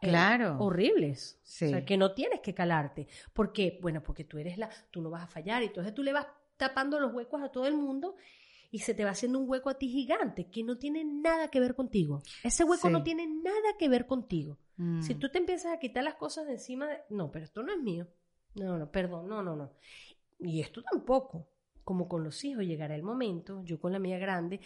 [0.00, 0.58] Claro.
[0.58, 1.38] horribles.
[1.42, 1.66] Sí.
[1.66, 3.06] O sea, que no tienes que calarte.
[3.32, 3.78] ¿Por qué?
[3.80, 6.26] Bueno, porque tú eres la, tú no vas a fallar y entonces tú le vas
[6.56, 8.16] tapando los huecos a todo el mundo
[8.70, 11.60] y se te va haciendo un hueco a ti gigante que no tiene nada que
[11.60, 12.22] ver contigo.
[12.42, 12.92] Ese hueco Sí.
[12.92, 14.58] no tiene nada que ver contigo.
[14.76, 15.00] Mm.
[15.02, 17.72] Si tú te empiezas a quitar las cosas de encima, de, no, pero esto no
[17.72, 18.06] es mío.
[18.54, 19.70] No, no, perdón, no, no, no.
[20.40, 21.48] Y esto tampoco.
[21.84, 24.60] Como con los hijos, llegará el momento, yo con la mía grande,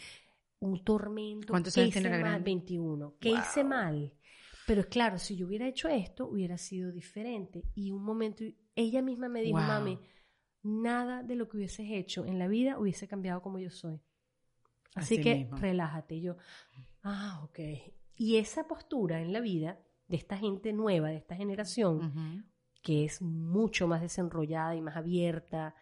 [0.61, 1.49] un tormento.
[1.53, 2.45] ¿Cuántos ¿Qué años tiene la grande?
[2.45, 3.14] 21.
[3.21, 4.12] ¿Qué hice mal?
[4.70, 7.64] Pero claro, si yo hubiera hecho esto, hubiera sido diferente.
[7.74, 8.44] Y un momento,
[8.76, 9.66] ella misma me dijo, Wow.
[9.66, 9.98] mami,
[10.62, 13.96] nada de lo que hubieses hecho en la vida hubiese cambiado como yo soy.
[14.94, 15.56] Así, Así que mismo.
[15.56, 16.14] relájate.
[16.14, 16.37] Y yo,
[17.02, 17.59] ah, ok.
[18.14, 22.44] Y esa postura en la vida de esta gente nueva, de esta generación,
[22.80, 25.74] que es mucho más desenrollada y más abierta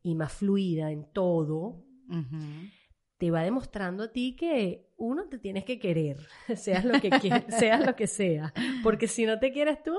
[0.00, 1.84] y más fluida en todo.
[3.18, 6.16] Te va demostrando a ti que uno te tienes que querer,
[6.56, 8.52] seas lo que quieras, seas lo que sea,
[8.82, 9.92] porque si no te quieres tú,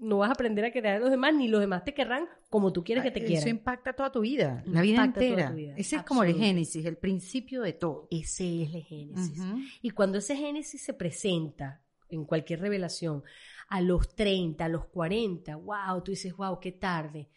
[0.00, 2.72] no vas a aprender a querer a los demás, ni los demás te querrán como
[2.72, 3.48] tú quieres que te Eso quieran.
[3.48, 5.50] impacta toda tu vida, la vida Impacta toda entera.
[5.50, 8.08] tu vida, Ese es como el génesis, el principio de todo.
[8.10, 9.40] Ese es el génesis.
[9.82, 13.22] Y cuando ese génesis se presenta en cualquier revelación
[13.68, 17.28] a los 30, a los 40, wow, tú dices, wow, qué tarde.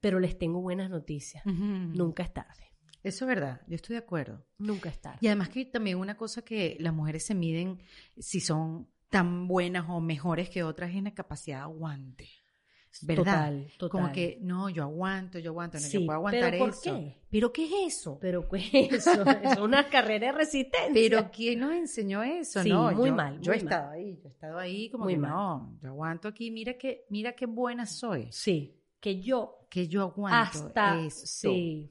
[0.00, 1.44] Pero les tengo buenas noticias.
[1.44, 2.71] Nunca es tarde.
[3.02, 4.44] Eso es verdad, yo estoy de acuerdo.
[4.58, 5.18] Nunca es tarde.
[5.20, 7.80] Y además que también una cosa que las mujeres se miden
[8.18, 12.28] si son tan buenas o mejores que otras es en la capacidad de aguante.
[13.00, 13.24] ¿Verdad?
[13.24, 13.90] Total, total.
[13.90, 16.82] Como que, no, yo aguanto, yo aguanto, no, Sí, yo puedo aguantar ¿pero por eso.
[16.82, 17.16] qué?
[17.30, 18.18] ¿Pero qué es eso?
[18.20, 20.92] Pero pues eso es una carrera de resistencia.
[20.92, 22.62] Pero ¿quién nos enseñó eso?
[22.62, 23.64] Sí, no, muy yo, mal, Yo he mal.
[23.64, 25.30] estado ahí, yo he estado ahí como Muy que mal.
[25.30, 30.02] no, yo aguanto aquí, mira que, mira qué buena soy, Sí, que yo que yo
[30.02, 31.00] aguanto hasta...
[31.00, 31.90] esto, Sí.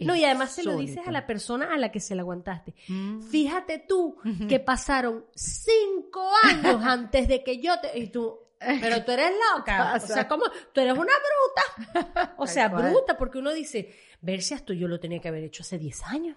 [0.00, 2.22] No, y además se lo es dices a la persona a la que se la
[2.22, 2.74] aguantaste.
[2.88, 3.22] Mm.
[3.22, 4.16] Fíjate tú
[4.48, 7.98] que pasaron cinco años antes de que yo te...
[7.98, 9.94] Y tú, pero tú eres loca.
[9.96, 10.44] O sea, ¿cómo?
[10.72, 12.34] Tú eres una bruta.
[12.38, 15.62] O sea, bruta, porque uno dice, ver si esto yo lo tenía que haber hecho
[15.62, 16.36] hace 10 años.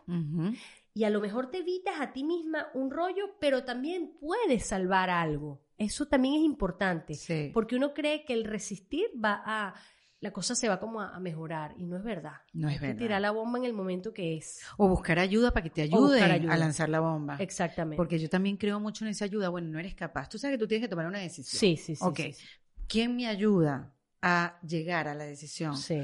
[0.93, 5.09] Y a lo mejor te evitas a ti misma un rollo, pero también puedes salvar
[5.09, 5.61] algo.
[5.77, 7.13] Eso también es importante.
[7.13, 7.51] Sí.
[7.53, 9.75] Porque uno cree que el resistir va a...
[10.21, 12.33] La cosa se va como a, a mejorar y no es verdad.
[12.51, 12.97] No es verdad.
[12.97, 14.59] tirar la bomba en el momento que es.
[14.77, 16.25] O buscar ayuda para que te ayuda.
[16.25, 17.37] a lanzar la bomba.
[17.39, 17.95] Exactamente.
[17.95, 19.47] Porque yo también creo mucho en esa ayuda.
[19.49, 20.27] Bueno, no eres capaz.
[20.27, 21.57] Tú sabes que tú tienes que tomar una decisión.
[21.59, 22.03] Sí, sí, sí.
[22.03, 22.17] Ok.
[22.17, 22.45] sí, sí.
[22.87, 25.77] ¿Quién me ayuda a llegar a la decisión?
[25.77, 26.01] Sí.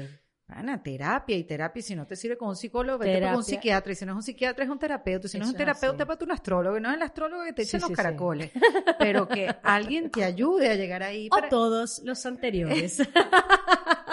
[0.48, 1.82] Ana, terapia y terapia.
[1.82, 3.92] Si no te sirve con un psicólogo, vete con un psiquiatra.
[3.92, 5.26] Y si no es un psiquiatra, es un terapeuta.
[5.26, 6.78] Y si no es un Eso es terapeuta, para un astrólogo.
[6.78, 7.96] Y no es el astrólogo que te Sí, echen los sí, sí.
[7.96, 8.52] caracoles.
[9.00, 11.28] Pero que alguien te ayude a llegar ahí.
[11.28, 11.48] Para...
[11.48, 13.02] O todos los anteriores.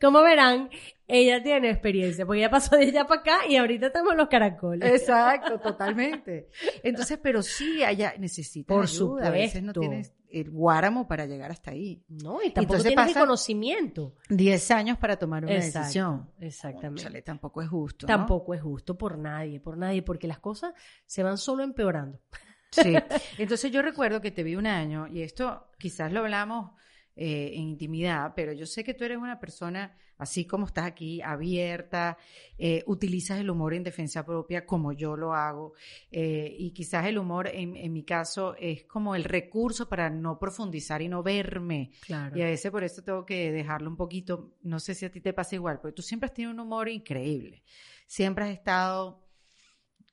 [0.00, 0.70] Como verán,
[1.06, 4.28] ella tiene experiencia, porque ella pasó de allá para acá y ahorita estamos en los
[4.28, 4.92] caracoles.
[5.00, 6.48] Exacto, totalmente.
[6.82, 9.28] Entonces, pero sí, allá necesitas Por ayuda.
[9.28, 9.80] A veces no supuesto.
[9.80, 12.04] tienes el guáramo para llegar hasta ahí.
[12.08, 14.14] No, y tampoco entonces tienes el conocimiento.
[14.28, 16.30] Diez años para tomar una Exacto, decisión.
[16.40, 17.02] Exactamente.
[17.02, 18.06] Cónchale, tampoco es justo.
[18.06, 18.08] ¿no?
[18.08, 20.74] Tampoco es justo por nadie, por nadie, porque las cosas
[21.06, 22.20] se van solo empeorando.
[22.70, 22.92] Sí.
[23.38, 26.72] Entonces yo recuerdo que te vi un año, y esto quizás lo hablamos
[27.20, 31.20] eh, en intimidad, pero yo sé que tú eres una persona, así como estás aquí,
[31.20, 32.16] abierta,
[32.56, 35.72] eh, utilizas el humor en defensa propia como yo lo hago,
[36.12, 40.38] eh, y quizás el humor en, en mi caso es como el recurso para no
[40.38, 41.90] profundizar y no verme.
[42.02, 42.38] Claro.
[42.38, 45.20] Y a veces por eso tengo que dejarlo un poquito, no sé si a ti
[45.20, 47.64] te pasa igual, porque tú siempre has tenido un humor increíble,
[48.06, 49.24] siempre has estado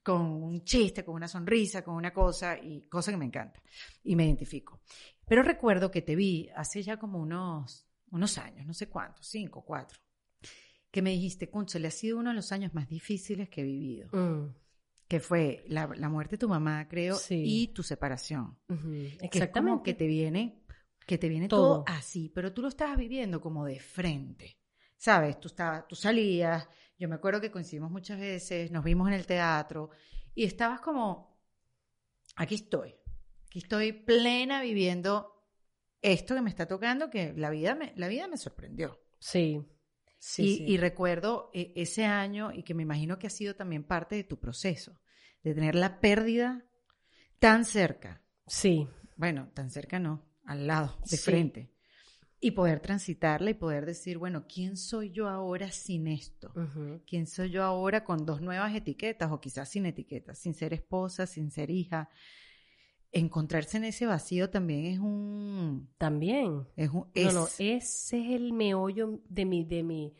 [0.01, 3.59] con un chiste, con una sonrisa, con una cosa, y cosa que me encanta,
[4.03, 4.79] y me identifico.
[5.27, 9.63] Pero recuerdo que te vi hace ya como unos, unos años, no sé cuántos, cinco,
[9.65, 9.99] cuatro,
[10.91, 14.09] que me dijiste, le ha sido uno de los años más difíciles que he vivido,
[14.11, 14.53] Mm,
[15.07, 17.41] que fue la, la muerte de tu mamá, creo, Sí.
[17.45, 18.57] y tu separación.
[18.69, 19.83] ujú, Que es como Exactamente.
[19.83, 20.63] que te viene,
[21.05, 21.83] que te viene todo.
[21.83, 21.83] Todo.
[21.87, 24.57] así, pero tú lo estabas viviendo como de frente.
[24.97, 25.39] ¿Sabes?
[25.39, 29.25] Tú, estabas, tú salías, yo me acuerdo que coincidimos muchas veces, nos vimos en el
[29.27, 29.89] teatro
[30.33, 31.37] y estabas como,
[32.37, 32.95] aquí estoy,
[33.55, 35.31] aquí estoy plena viviendo
[36.01, 38.99] esto que me está tocando, que la vida me, la vida me sorprendió.
[39.17, 39.65] Sí.
[40.19, 40.63] Sí, y, sí.
[40.67, 44.25] y recuerdo eh, ese año y que me imagino que ha sido también parte de
[44.25, 44.99] tu proceso,
[45.41, 46.65] de tener la pérdida
[47.39, 48.21] tan cerca.
[48.45, 48.87] sí.
[49.15, 51.23] Bueno, tan cerca no, al lado, de Sí.
[51.23, 51.71] frente.
[52.41, 56.53] Y poder transitarla y poder decir, bueno, ¿quién soy yo ahora sin esto?
[57.07, 61.25] ¿Quién soy yo ahora con dos nuevas etiquetas o quizás sin etiquetas, sin ser esposa,
[61.25, 62.09] sin ser hija?
[63.17, 65.87] Encontrarse en ese vacío también es un...
[65.97, 66.67] También.
[66.75, 70.13] Es un No, es, no, ese es el meollo de mi, de mi,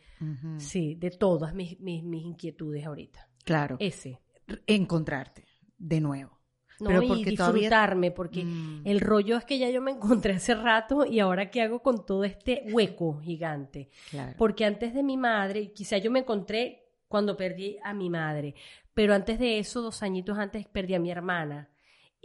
[0.56, 3.28] sí, de todas mis, mis, mis inquietudes ahorita.
[3.44, 4.22] Claro, Ese.
[4.66, 5.44] encontrarte
[5.78, 6.40] de nuevo.
[6.80, 9.90] No, Pero y porque todavía- disfrutarme, porque Mm, el rollo es que ya yo me
[9.92, 13.90] encontré hace rato y ahora qué hago con todo este hueco gigante.
[14.10, 14.34] claro.
[14.38, 18.54] Porque antes de mi madre, quizá yo me encontré cuando perdí a mi madre,
[18.94, 21.68] Pero antes de eso, dos añitos antes, perdí a mi hermana.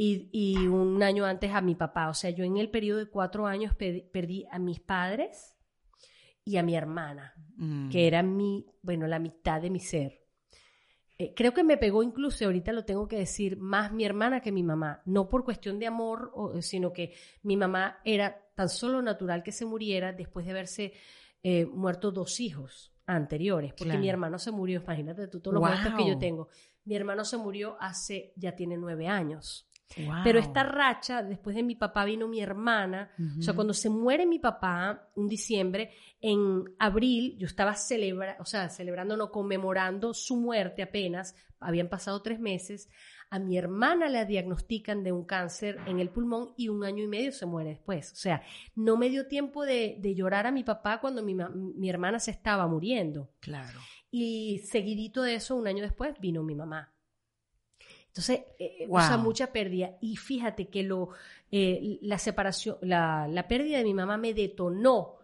[0.03, 2.09] Y, y un año antes a mi papá.
[2.09, 5.55] O sea, yo en el periodo de cuatro años perdí, perdí a mis padres
[6.43, 7.89] y a mi hermana, Mm.
[7.89, 10.21] que era mi, bueno, la mitad de mi ser.
[11.19, 14.51] Eh, creo que me pegó incluso, ahorita lo tengo que decir, más mi hermana que
[14.51, 15.03] mi mamá.
[15.05, 19.51] No por cuestión de amor, o- sino que mi mamá era tan solo natural que
[19.51, 20.93] se muriera después de haberse
[21.43, 23.99] eh, muerto dos hijos anteriores, porque Claro.
[23.99, 25.71] mi hermano se murió, imagínate tú todos los Wow.
[25.71, 26.47] muertos que yo tengo.
[26.85, 29.67] Mi hermano se murió hace, ya tiene nueve años.
[29.97, 30.15] Wow.
[30.23, 33.11] Pero esta racha, después de mi papá vino mi hermana.
[33.37, 38.45] O sea, cuando se muere mi papá, un diciembre, en abril, yo estaba celebra o
[38.45, 41.35] sea, celebrando, no conmemorando su muerte apenas.
[41.59, 42.89] Habían pasado tres meses.
[43.29, 47.07] A mi hermana la diagnostican de un cáncer en el pulmón y un año y
[47.07, 48.11] medio se muere después.
[48.11, 48.41] O sea,
[48.75, 52.67] no me dio tiempo de, de llorar a mi papá cuando mi hermana se estaba
[52.67, 53.29] muriendo.
[53.39, 53.79] Claro.
[54.09, 56.90] Y seguidito de eso, un año después, vino mi mamá.
[58.11, 59.23] Entonces, eh, o sea, Wow.
[59.23, 59.95] mucha pérdida.
[60.01, 61.09] Y fíjate que lo,
[61.49, 65.15] eh, la separación, la, la pérdida de mi mamá me detonó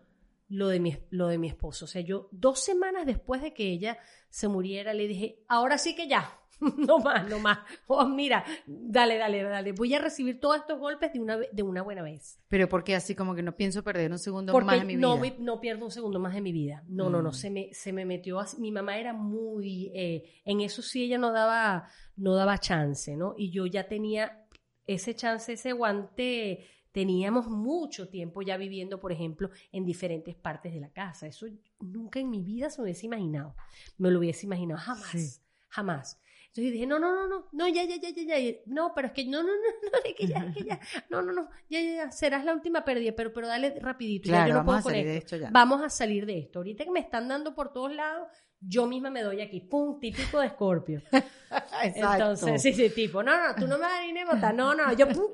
[0.50, 1.84] lo de, mi, lo de mi esposo.
[1.84, 3.98] O sea, yo dos semanas después de que ella
[4.30, 6.40] se muriera, le dije, ahora sí que ya,
[6.78, 7.60] no más, no más.
[7.88, 9.72] Oh, mira, dale, dale, dale.
[9.74, 12.40] Voy a recibir todos estos golpes de una, de una buena vez.
[12.48, 15.08] Pero porque así como que no pienso perder un segundo Porque más en mi vida.
[15.08, 16.84] no, no pierdo un segundo más de mi vida.
[16.88, 17.30] No, no, no.
[17.30, 17.34] Mm.
[17.34, 18.60] Se me, se me metió así.
[18.60, 19.92] Mi mamá era muy.
[19.94, 23.36] eh, en eso sí ella no daba, no daba chance, ¿no?
[23.38, 24.46] Y yo ya tenía
[24.86, 26.66] ese chance, ese guante.
[26.92, 31.28] Teníamos mucho tiempo ya viviendo, por ejemplo, en diferentes partes de la casa.
[31.28, 31.46] Eso
[31.80, 33.56] nunca en mi vida se me hubiese imaginado.
[34.00, 35.12] Me lo hubiese imaginado jamás.
[35.12, 35.42] Sí.
[35.70, 36.20] Jamás.
[36.48, 38.58] Entonces yo dije, no, no, no, no, no, ya, ya, ya, ya, ya.
[38.66, 39.54] No, pero es que no, no, no,
[39.92, 40.80] no, es que ya, es que ya.
[41.10, 42.12] No, no, no, ya, ya, ya.
[42.12, 44.28] Serás la última pérdida, pero, pero dale rapidito.
[44.30, 45.36] ya Claro, yo no vamos puedo a con salir de esto.
[45.38, 45.50] ya.
[45.52, 46.60] Vamos a salir de esto.
[46.60, 48.28] Ahorita que me están dando por todos lados,
[48.60, 49.62] yo misma me doy aquí.
[49.62, 51.04] Pum, típico de Escorpio.
[51.84, 52.32] Exacto.
[52.32, 54.52] Entonces, sí, sí, tipo, no, no, tú no me das ni nota.
[54.52, 55.32] No, no, yo, pum,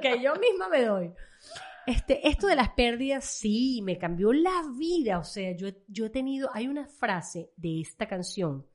[0.00, 1.12] que yo misma me doy.
[1.86, 5.18] Este, esto de las pérdidas, sí, me cambió la vida.
[5.18, 8.66] O sea, yo, yo he tenido, hay una frase de esta canción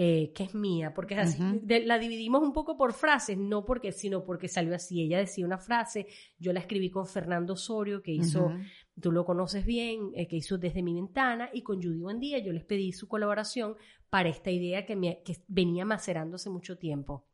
[0.00, 3.64] eh, que es mía, porque es así, de- la dividimos un poco por frases, no
[3.64, 5.02] porque, sino porque salió así.
[5.02, 6.06] Ella decía una frase,
[6.38, 8.52] yo la escribí con Fernando Osorio, que hizo
[9.00, 12.52] tú lo conoces bien, eh, que hizo Desde mi ventana, y con Judy Buendía yo
[12.52, 13.76] les pedí su colaboración
[14.08, 17.26] para esta idea que, me, que venía macerando hace mucho tiempo.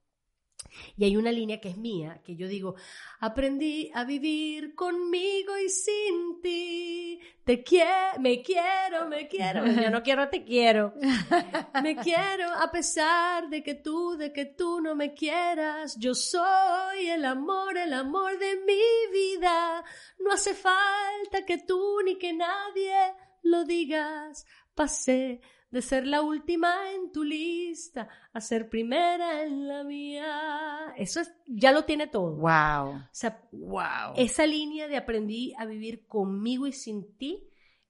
[0.97, 2.75] Y hay una línea que es mía, que yo digo,
[3.21, 7.21] aprendí a vivir conmigo y sin ti.
[7.45, 9.67] Te quiero, me quiero, me quiero.
[9.67, 10.95] Yo no quiero, te quiero.
[11.83, 15.97] Me quiero a pesar de que tú, de que tú no me quieras.
[15.99, 19.85] Yo soy el amor, el amor de mi vida.
[20.21, 22.95] No hace falta que tú ni que nadie
[23.43, 24.47] lo digas.
[24.75, 25.41] Pasé
[25.75, 30.95] de ser la última en tu lista a ser primera en la mía.
[30.97, 32.37] Eso es, ya lo tiene todo.
[32.37, 32.95] Wow.
[32.95, 34.15] O sea, Wow.
[34.17, 37.49] esa línea de aprendí a vivir conmigo y sin ti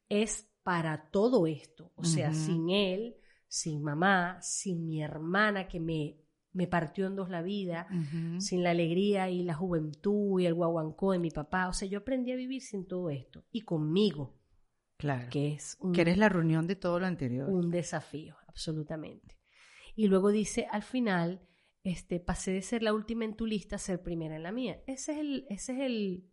[0.08, 1.92] es para todo esto.
[1.96, 3.16] O sea, sin él,
[3.48, 6.16] sin mamá, sin mi hermana que me,
[6.54, 7.86] me partió en dos la vida,
[8.38, 11.68] sin la alegría y la juventud y el guaguancó de mi papá.
[11.68, 14.38] O sea, yo aprendí a vivir sin todo esto y conmigo,
[14.96, 15.28] Claro.
[15.30, 17.48] que es un, Que eres la reunión de todo lo anterior.
[17.48, 19.38] un desafío, absolutamente.
[19.96, 21.40] Y luego dice, al final,
[21.82, 24.82] este, pasé de ser la última en tu lista a ser primera en la mía.
[24.86, 26.30] Ese es el, ese es el,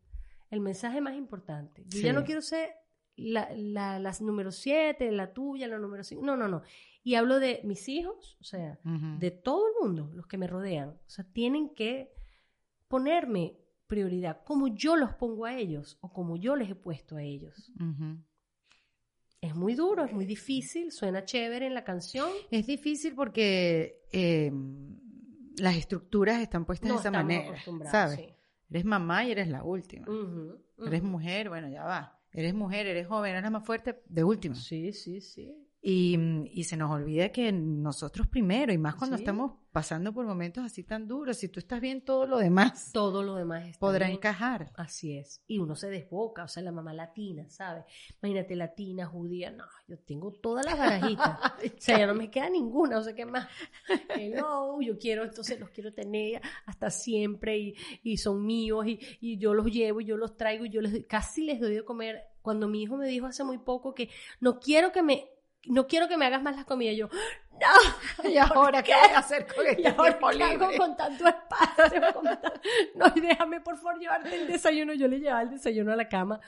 [0.49, 1.83] el mensaje más importante.
[1.87, 2.69] Yo ya no quiero ser
[3.15, 6.23] la, la, las número 7, la tuya, la número 5.
[6.23, 6.61] No, no, no.
[7.03, 10.89] Y hablo de mis hijos, o sea, de todo el mundo, los que me rodean.
[10.89, 12.11] O sea, tienen que
[12.87, 17.23] ponerme prioridad, como yo los pongo a ellos o como yo les he puesto a
[17.23, 17.71] ellos.
[17.79, 18.23] Ujú.
[19.41, 22.29] Es muy duro, es muy difícil, suena chévere en la canción.
[22.51, 24.51] Es difícil porque eh,
[25.57, 27.55] las estructuras están puestas No de esa manera,
[27.89, 28.17] ¿sabes?
[28.17, 28.35] sí.
[28.69, 30.07] Eres mamá y eres la última.
[30.85, 32.21] Eres mujer, bueno, ya va.
[32.31, 34.55] Eres mujer, eres joven, eres la más fuerte, de última.
[34.55, 35.53] Sí, sí, sí.
[35.83, 36.15] Y,
[36.51, 39.23] y se nos olvida que nosotros primero, y más cuando Sí.
[39.23, 43.23] estamos pasando por momentos así tan duros, si tú estás bien, todo lo demás Todo
[43.23, 44.17] lo demás está podrá bien.
[44.17, 44.71] encajar.
[44.75, 45.41] Así es.
[45.47, 47.85] Y uno se desboca, o sea, la mamá latina, ¿sabes?
[48.21, 51.39] Imagínate, latina, judía, no, yo tengo todas las barajitas.
[51.77, 53.47] o sea, ya no me queda ninguna, o sea, ¿qué más?
[54.15, 59.37] Hello, yo quiero, entonces los quiero tener hasta siempre y, y son míos y, y
[59.39, 62.21] yo los llevo y yo los traigo y yo les casi les doy de comer.
[62.41, 65.29] Cuando mi hijo me dijo hace muy poco que no quiero que me,
[65.65, 67.09] no quiero que me hagas más las comidas, yo,
[67.61, 70.97] no, ¿Y ahora qué voy a hacer con ¿Y este ahora tiempo qué hago con
[70.97, 72.13] tanto espacio?
[72.13, 72.25] Con
[72.95, 74.93] No, y déjame por favor llevarte el desayuno.
[74.93, 76.39] Yo le llevaba el desayuno a la cama.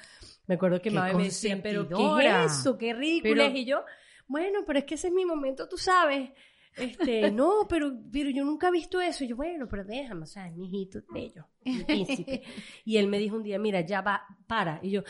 [0.48, 2.78] Me acuerdo que Qué mamá me decía, pero ¿qué es eso?
[2.78, 3.58] ¿Qué ridículo Pero-?
[3.58, 3.86] Y yo,
[4.28, 6.32] bueno, pero es que ese es mi momento, tú sabes.
[6.76, 9.24] Este, no, pero, pero yo nunca he visto eso.
[9.24, 12.44] Y yo, bueno, pero déjame, o sea, es mi hijito bello, mi príncipe.
[12.84, 14.80] Y él me dijo un día, mira, ya va, para.
[14.82, 15.04] Y yo,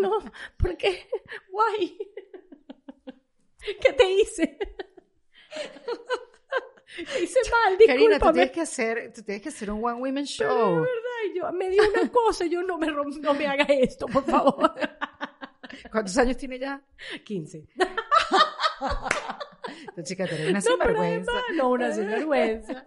[0.00, 0.18] no,
[0.56, 1.06] ¿por qué?
[1.50, 1.96] Guay.
[3.80, 4.58] ¿Qué te hice?
[6.96, 8.32] ¿Qué hice mal, Karina, tú discúlpame.
[8.32, 10.74] tienes que hacer, tú tienes que hacer un one women Pero de show.
[10.80, 14.72] verdad, yo, me dio una cosa, yo no me, no me haga esto, por favor.
[15.92, 16.82] ¿Cuántos años tiene ya?
[17.24, 17.66] 15.
[19.96, 21.32] Tu chica, eres una No, sinvergüenza.
[21.56, 22.84] no, una sinvergüenza.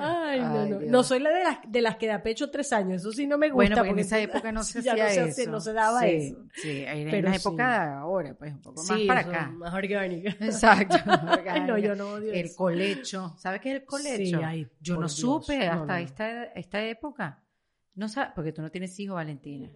[0.00, 0.80] Ay, no, no.
[0.80, 3.02] No soy la de las, de las que da pecho tres años.
[3.02, 3.54] Eso sí no me gusta.
[3.56, 5.30] Bueno, porque en esa época no se ya hacía no se eso.
[5.30, 6.36] hace- no se daba sí, eso.
[6.54, 7.48] Sí, era Pero en la sí.
[7.48, 9.48] época ahora, pues un poco más Sí, para acá.
[9.54, 10.30] Más orgánica.
[10.40, 10.96] Exacto.
[11.50, 12.56] Ay, no, yo no odio El eso.
[12.56, 13.34] colecho.
[13.38, 14.40] ¿Sabes qué es el colecho?
[14.44, 15.12] Ay, yo no Dios.
[15.16, 16.00] supe hasta.
[16.00, 17.42] Esta, esta época.
[17.94, 19.68] No sabes, porque tú no tienes hijos, Valentina.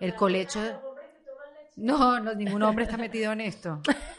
[0.00, 0.60] El colecho.
[1.76, 3.80] No, no, ningún hombre está metido en esto.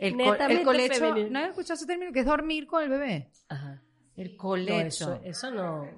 [0.00, 1.30] El, el colecho, femenino.
[1.30, 2.12] ¿no has escuchado ese término?
[2.12, 3.30] Que es dormir con el bebé.
[3.48, 3.82] Ajá.
[4.16, 4.84] El No, colecho.
[5.14, 5.88] eso, eso no.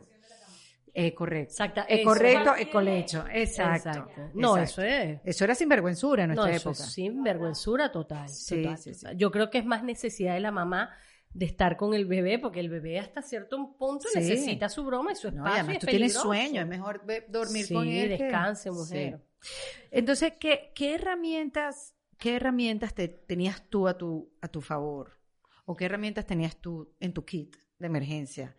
[0.98, 1.50] Eh, correcto.
[1.52, 2.08] Exacta, Es eso.
[2.08, 3.24] correcto, es colecho.
[3.30, 3.90] Exacto.
[3.90, 4.30] Exacto.
[4.34, 4.82] No, exacto.
[4.82, 5.20] eso es.
[5.24, 6.84] Eso era sinvergüenzura en No, nuestra eso época.
[6.84, 8.28] es sinvergüenzura total.
[8.30, 9.06] Sí, total, sí, sí.
[9.16, 10.90] Yo creo que es más necesidad de la mamá
[11.34, 14.20] de estar con el bebé, porque el bebé hasta cierto punto Sí.
[14.20, 15.50] necesita su broma y su No, espacio.
[15.52, 18.16] y además es tú tienes sueño, es mejor dormir sí, con él.
[18.16, 19.20] que- descanse, mujer.
[19.40, 19.50] Sí.
[19.90, 25.18] Entonces, ¿qué, qué herramientas, qué herramientas te, tenías tú a tu, a tu favor?
[25.64, 28.56] ¿O qué herramientas tenías tú en tu kit de emergencia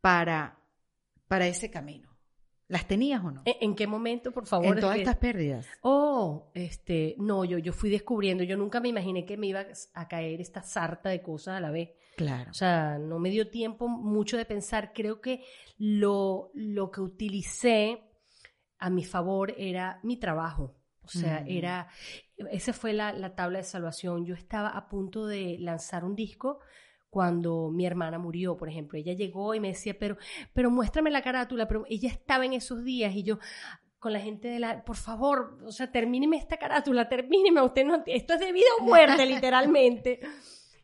[0.00, 0.58] para,
[1.28, 2.10] para ese camino?
[2.68, 3.42] ¿Las tenías o no?
[3.44, 4.66] ¿En, en qué momento, por favor?
[4.74, 5.66] en todas es que- estas pérdidas.
[5.82, 9.64] Oh, este, no, yo, yo fui descubriendo, yo nunca me imaginé que me iba
[9.94, 11.90] a caer esta sarta de cosas a la vez.
[12.16, 12.50] Claro.
[12.50, 14.92] O sea, no me dio tiempo mucho de pensar.
[14.94, 15.44] Creo que
[15.78, 18.00] lo, lo que utilicé
[18.78, 20.74] a mi favor era mi trabajo.
[21.06, 21.48] O sea, Mm.
[21.48, 21.88] era,
[22.50, 24.26] esa fue la, la tabla de salvación.
[24.26, 26.58] Yo estaba a punto de lanzar un disco
[27.10, 28.98] cuando mi hermana murió, por ejemplo.
[28.98, 30.16] Ella llegó y me decía, pero,
[30.52, 31.66] pero muéstrame la carátula.
[31.68, 33.38] Pero ella estaba en esos días y yo
[33.98, 38.02] con la gente de la, por favor, o sea, termíneme esta carátula, termíneme, usted no,
[38.06, 40.20] esto es de vida o muerte, literalmente.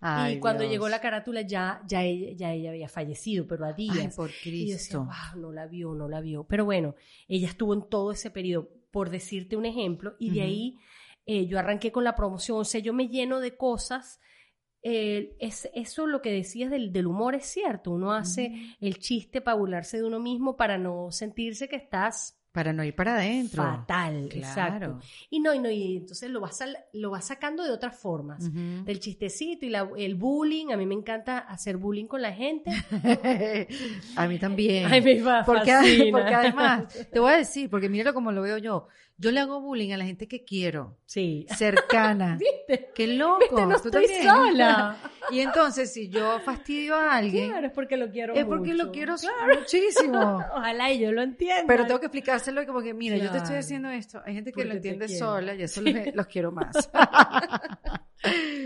[0.01, 0.73] Ay, y cuando Dios.
[0.73, 3.97] llegó la carátula ya, ya, ella, ya ella había fallecido, pero a días.
[3.99, 5.05] Ay, por y yo decía, Cristo.
[5.05, 6.45] wow, no la vio, no la vio.
[6.45, 6.97] Pero bueno,
[7.29, 10.79] ella estuvo en todo ese periodo, por decirte un ejemplo, y de ahí
[11.27, 14.21] eh, yo arranqué con la promoción, o sea, yo me lleno de cosas.
[14.83, 19.41] eh, es, eso lo que decías del, del humor es cierto, uno hace el chiste
[19.41, 23.63] para burlarse de uno mismo, para no sentirse que estás Para no ir para adentro.
[23.63, 24.37] fatal, Claro.
[24.39, 24.99] exacto.
[25.31, 26.63] Y no, y no, y entonces lo vas,
[26.93, 30.71] lo vas sacando de otras formas del chistecito y la- el bullying.
[30.71, 32.71] A mí me encanta hacer bullying con la gente.
[34.17, 34.87] a mí también.
[34.93, 35.73] Ay, me fa- Porque,
[36.13, 38.89] porque además, te voy a decir, porque míralo como lo veo yo.
[39.23, 41.47] Yo le hago bullying a la gente que quiero, Sí.
[41.57, 42.37] cercana.
[42.41, 42.91] ¿Viste?
[42.93, 43.39] ¡Qué loco!
[43.39, 43.63] ¿Viste?
[43.67, 44.23] No ¿Tú estoy también?
[44.25, 44.99] sola.
[45.31, 48.91] Y entonces, si yo fastidio a alguien, Claro, es porque lo quiero es porque lo
[48.91, 49.61] quiero Claro.
[49.61, 50.19] muchísimo.
[50.57, 51.65] Ojalá y yo lo entienda.
[51.69, 54.21] Pero tengo que explicárselo como que, mira, yo te estoy haciendo esto.
[54.27, 56.91] Hay gente que Porque lo entiende sola y eso los, los quiero más.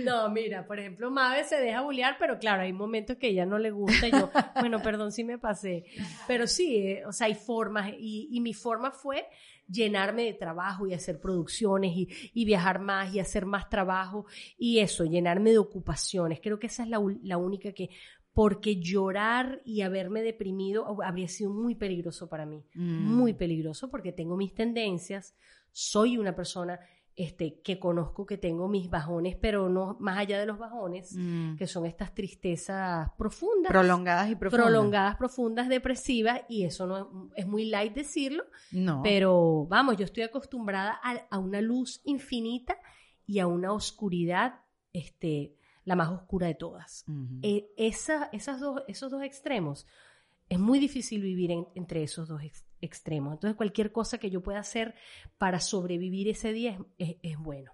[0.04, 3.58] No, mira, por ejemplo, Mabe se deja bullear, pero claro, hay momentos que ella no
[3.58, 5.84] le gusta y yo, bueno, perdón si me pasé.
[6.26, 9.26] Pero sí, eh, o sea, hay formas y, y mi forma fue
[9.68, 14.26] llenarme de trabajo y hacer producciones y, y viajar más y hacer más trabajo
[14.58, 16.40] y eso, llenarme de ocupaciones.
[16.42, 16.98] Creo que esa es la,
[17.38, 17.90] única que,
[18.32, 23.14] porque llorar y haberme deprimido habría sido muy peligroso para mí Mm.
[23.16, 25.34] muy peligroso porque tengo mis tendencias,
[25.72, 26.80] soy una persona
[27.18, 31.56] este, que conozco que tengo mis bajones, pero no más allá de los bajones, Mm.
[31.56, 34.66] que son estas tristezas profundas, Prolongadas y profundas.
[34.66, 37.04] prolongadas, profundas, depresivas, y eso no es,
[37.36, 39.00] es muy light decirlo, No.
[39.02, 42.76] pero vamos, yo estoy acostumbrada a, a una luz infinita
[43.26, 44.60] y a una oscuridad,
[44.92, 47.04] este, la más oscura de todas.
[47.42, 49.86] Eh, esa- esas dos, esos dos extremos,
[50.48, 53.34] es muy difícil vivir en- entre esos dos ex- extremos.
[53.34, 54.94] Entonces, cualquier cosa que yo pueda hacer
[55.38, 57.72] para sobrevivir ese día es, es- es bueno.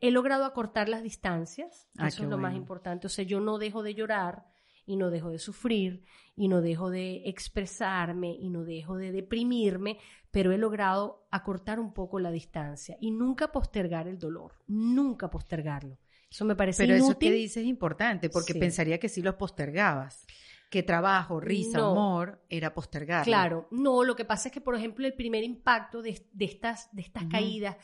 [0.00, 3.08] He logrado acortar las distancias, Ah, eso es lo más importante.
[3.08, 4.46] O sea, yo no dejo de llorar
[4.86, 6.04] y no dejo de sufrir
[6.36, 9.98] y no dejo de expresarme y no dejo de deprimirme,
[10.30, 15.98] pero he logrado acortar un poco la distancia y nunca postergar el dolor, nunca postergarlo.
[16.30, 18.60] Eso me parece Pero eso que dices es importante, porque Sí.
[18.60, 20.26] pensaría que sí los postergabas.
[20.70, 21.92] Que trabajo, risa, No.
[21.92, 23.24] humor, era postergar.
[23.24, 26.88] Claro, no, lo que pasa es que, por ejemplo, el primer impacto de, de estas,
[26.94, 27.76] de estas caídas,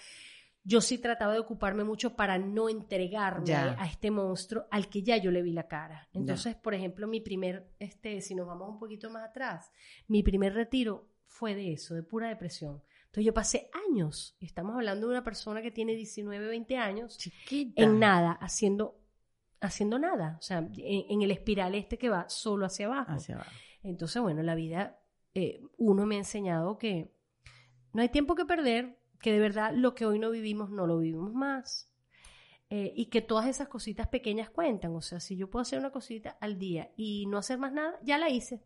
[0.62, 3.76] yo sí trataba de ocuparme mucho para no entregarme Ya.
[3.78, 6.08] a este monstruo al que ya yo le vi la cara.
[6.12, 9.70] Entonces, por ejemplo, mi primer, este, si nos vamos un poquito más atrás,
[10.08, 12.82] mi primer retiro fue de eso, de pura depresión.
[13.06, 17.16] Entonces yo pasé años, y estamos hablando de una persona que tiene 19, 20 años,
[17.18, 17.82] Chiquita.
[17.82, 19.00] en nada, haciendo
[19.60, 23.12] haciendo nada, o sea, en, en el espiral este que va solo hacia abajo.
[23.12, 23.50] Hacia abajo.
[23.82, 24.98] Entonces, bueno, la vida,
[25.34, 27.12] eh, uno me ha enseñado que
[27.92, 30.98] no hay tiempo que perder, que de verdad lo que hoy no vivimos, no lo
[30.98, 31.90] vivimos más.
[32.68, 34.94] eh, y que todas esas cositas pequeñas cuentan.
[34.94, 37.98] O sea, si yo puedo hacer una cosita al día y no hacer más nada,
[38.02, 38.62] ya la hice.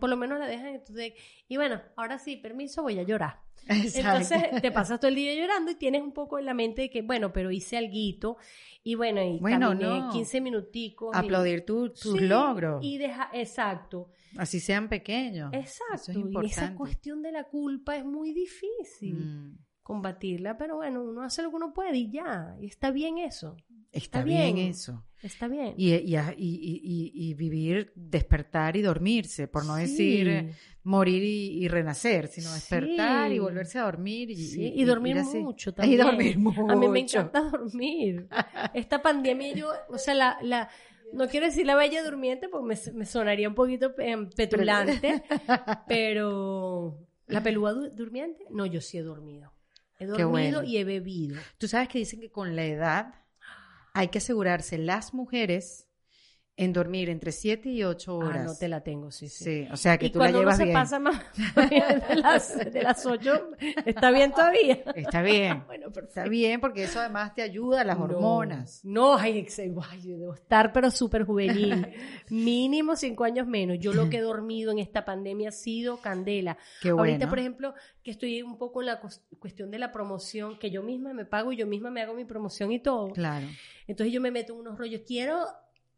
[0.00, 1.14] Por lo menos la dejan en tu deck.
[1.48, 3.40] Y bueno, ahora sí, permiso, voy a llorar.
[3.68, 3.98] Exacto.
[3.98, 6.90] Entonces te pasas todo el día llorando y tienes un poco en la mente de
[6.90, 8.36] que, bueno, pero hice alguito
[8.82, 10.10] y bueno, y Bueno, caminé no.
[10.10, 11.14] 15 minuticos.
[11.14, 15.50] y- Aplaudir tu- tus Sí, logros, Y deja, exacto, así sean pequeños.
[15.54, 16.10] exacto.
[16.10, 21.22] Es y esa cuestión de la culpa es muy difícil Mm, combatirla, pero bueno, uno
[21.22, 23.56] hace lo que uno puede y ya, y está bien eso,
[23.94, 24.54] Está, Está bien.
[24.56, 24.68] bien.
[24.70, 25.04] eso.
[25.22, 25.74] está bien.
[25.78, 29.82] Y, y, y, y- y vivir, despertar y dormirse, por no Sí.
[29.82, 34.30] decir eh, morir y, y renacer, sino despertar y volverse a dormir.
[34.30, 36.00] Y, Sí, y- y dormir mucho Y también.
[36.00, 36.68] dormir mucho.
[36.68, 38.26] A mí me encanta dormir.
[38.74, 40.68] Esta pandemia yo, o sea, la, la,
[41.12, 45.22] no quiero decir la bella durmiente porque me, me sonaría un poquito em, petulante,
[45.88, 49.52] pero la pelúa du- durmiente, no, yo sí he dormido.
[49.98, 50.62] He dormido bueno.
[50.64, 51.36] y he bebido.
[51.58, 53.14] Tú sabes que dicen que con la edad
[53.94, 55.88] hay que asegurarse las mujeres
[56.56, 58.42] en dormir entre 7 y 8 horas.
[58.42, 59.44] Ah, no te la tengo, sí, sí.
[59.44, 60.74] Sí, o sea que y tú la cuando llevas se bien.
[60.74, 61.20] pasa más
[62.08, 63.50] de las, de las 8,
[63.84, 64.82] ¿está bien todavía?
[64.94, 65.64] Está bien.
[65.74, 68.84] Bueno, Está bien porque eso además te ayuda a las No, hormonas.
[68.84, 71.88] No, ay, ay, yo debo estar pero súper juvenil.
[72.30, 73.78] Mínimo cinco años menos.
[73.80, 76.56] Yo lo que he dormido en esta pandemia ha sido candela.
[76.80, 77.12] Qué bueno.
[77.12, 79.00] Ahorita, por ejemplo, que estoy un poco en la
[79.38, 82.24] cuestión de la promoción, que yo misma me pago y yo misma me hago mi
[82.24, 83.10] promoción y todo.
[83.12, 83.46] Claro.
[83.86, 85.02] Entonces yo me meto en unos rollos.
[85.06, 85.44] Quiero,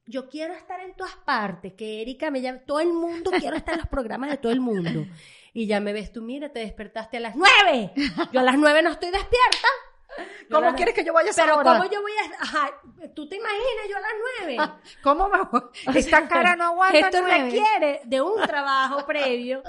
[0.07, 3.75] yo quiero estar en todas partes, que Erika me llame, todo el mundo, quiero estar
[3.75, 5.07] en los programas de todo el mundo.
[5.53, 7.93] Y ya me ves tú, mira, te despertaste a las nueve.
[8.33, 9.69] Yo a las nueve no estoy despierta.
[10.51, 11.73] ¿Cómo quieres que yo vaya a esa Pero hora?
[11.73, 12.43] ¿cómo yo voy a...?
[12.43, 12.71] Ajá,
[13.15, 14.73] tú te imaginas yo a las nueve.
[15.03, 15.63] ¿Cómo me voy?
[15.95, 17.45] Esta cara no aguanta Esto nueve.
[17.45, 19.63] requiere de un trabajo previo.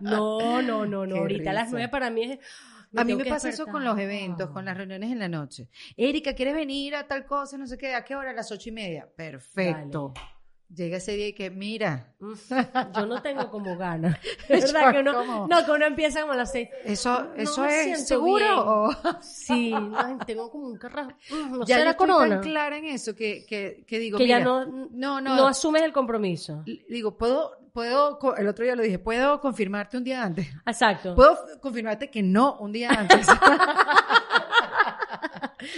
[0.00, 1.14] No, no, no, no.
[1.14, 2.38] Qué Ahorita a las nueve para mí es...
[2.96, 5.68] A mí me pasa eso con los eventos, con las reuniones en la noche.
[5.96, 7.56] Erika, ¿quieres venir a tal cosa?
[7.58, 7.94] No sé qué.
[7.94, 8.30] ¿A qué hora?
[8.30, 9.08] A las ocho y media.
[9.16, 10.12] Perfecto.
[10.74, 12.14] Llega ese día y que, mira,
[12.96, 14.18] Yo no tengo como ganas.
[14.48, 16.70] Yo verdad que uno, no, que uno empieza como a las seis.
[16.84, 18.86] ¿eso, No eso es seguro?
[18.86, 18.90] O...
[19.20, 19.74] Sí,
[20.26, 21.10] tengo como un carrajo.
[21.30, 22.36] Mm, No ya la estoy corona.
[22.36, 25.82] tan clara en eso que, que, que digo, que ya no, no, no, no, asumes
[25.82, 26.62] el compromiso.
[26.64, 30.48] digo, puedo, puedo, el otro día lo dije, puedo confirmarte un día antes.
[30.66, 31.14] Exacto.
[31.14, 33.26] Puedo confirmarte que no un día antes.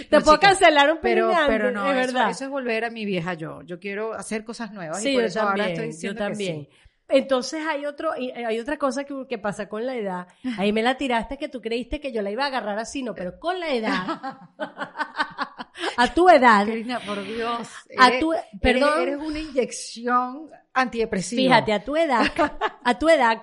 [0.09, 2.29] Te No, puedo chica, cancelar un pero, pero no, es verdad.
[2.31, 3.61] eso es volver a mi vieja yo.
[3.63, 6.17] Yo quiero hacer cosas nuevas y Sí, por yo eso ahora también, estoy yo diciendo
[6.17, 6.55] que también.
[6.63, 6.69] sí.
[7.07, 10.27] Entonces hay otro, y- hay otra cosa que, que pasa con la edad.
[10.57, 13.13] Ahí me la tiraste que tú creíste que yo la iba a agarrar así, no,
[13.13, 14.39] pero con la edad,
[15.97, 17.67] a tu edad, Karina, por Dios.
[17.97, 19.01] A eres- tu- eres- perdón.
[19.01, 21.41] Eres, una inyección antidepresiva.
[21.41, 22.25] fíjate, a tu edad,
[22.83, 23.41] a tu edad,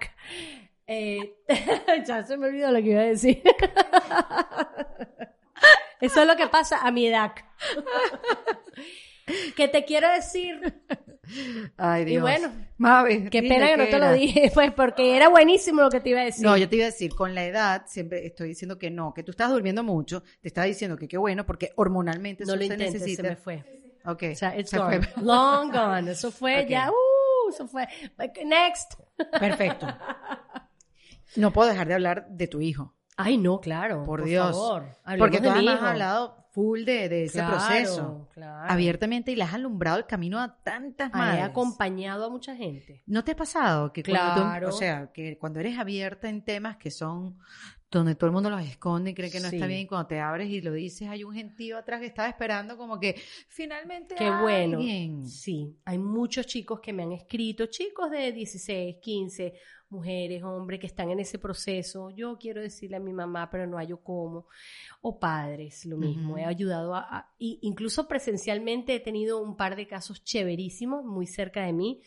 [0.86, 1.34] eh,
[2.06, 3.42] ya se me olvidó lo que iba a decir.
[6.00, 7.32] Eso es lo que pasa a mi edad.
[9.56, 10.60] que te quiero decir,
[11.76, 12.18] Ay, Dios.
[12.18, 12.50] y bueno,
[13.30, 16.20] qué pena que no te lo dije, pues porque era buenísimo lo que te iba
[16.20, 16.44] a decir.
[16.44, 19.22] No, yo te iba a decir, con la edad, siempre estoy diciendo que no, que
[19.22, 22.60] tú estás durmiendo mucho, te estaba diciendo que qué bueno, porque hormonalmente no eso lo
[22.60, 23.22] se intentes, se necesita.
[23.28, 23.64] me fue.
[24.04, 25.00] Ok, O sea, it's se gone.
[25.02, 25.22] fue.
[25.22, 26.10] Long gone.
[26.10, 27.86] Eso fue ya, uh, eso fue.
[28.44, 28.94] Next.
[29.38, 29.86] Perfecto.
[31.36, 32.94] No puedo dejar de hablar de tu hijo,
[33.24, 34.04] Ay, no, claro.
[34.04, 34.50] por, Por, Dios.
[34.50, 34.84] favor.
[35.18, 38.70] porque tú además has hablado full de, de ese Claro, proceso, Claro.
[38.70, 41.44] abiertamente, y le has alumbrado el camino a tantas Ah, He madres.
[41.44, 43.02] acompañado a mucha gente.
[43.06, 44.68] ¿No te ha pasado que cuando tú- Claro.
[44.68, 47.38] o sea, que cuando eres abierta en temas que son
[47.90, 50.18] donde todo el mundo los esconde y cree que no está bien y cuando te
[50.18, 54.30] abres y lo dices hay un gentío atrás que estaba esperando como que finalmente Qué
[54.30, 54.78] bueno.
[54.78, 55.28] alguien.
[55.28, 59.52] Sí, hay muchos chicos que me han escrito, chicos de 16, 15,
[59.93, 62.11] mujeres, hombres que están en ese proceso.
[62.11, 64.47] Yo quiero decirle a mi mamá, pero no hallo cómo.
[65.03, 66.36] O padres, lo mismo.
[66.38, 71.26] He ayudado a, a- y incluso presencialmente he tenido un par de casos chéverísimos muy
[71.26, 72.01] cerca de mí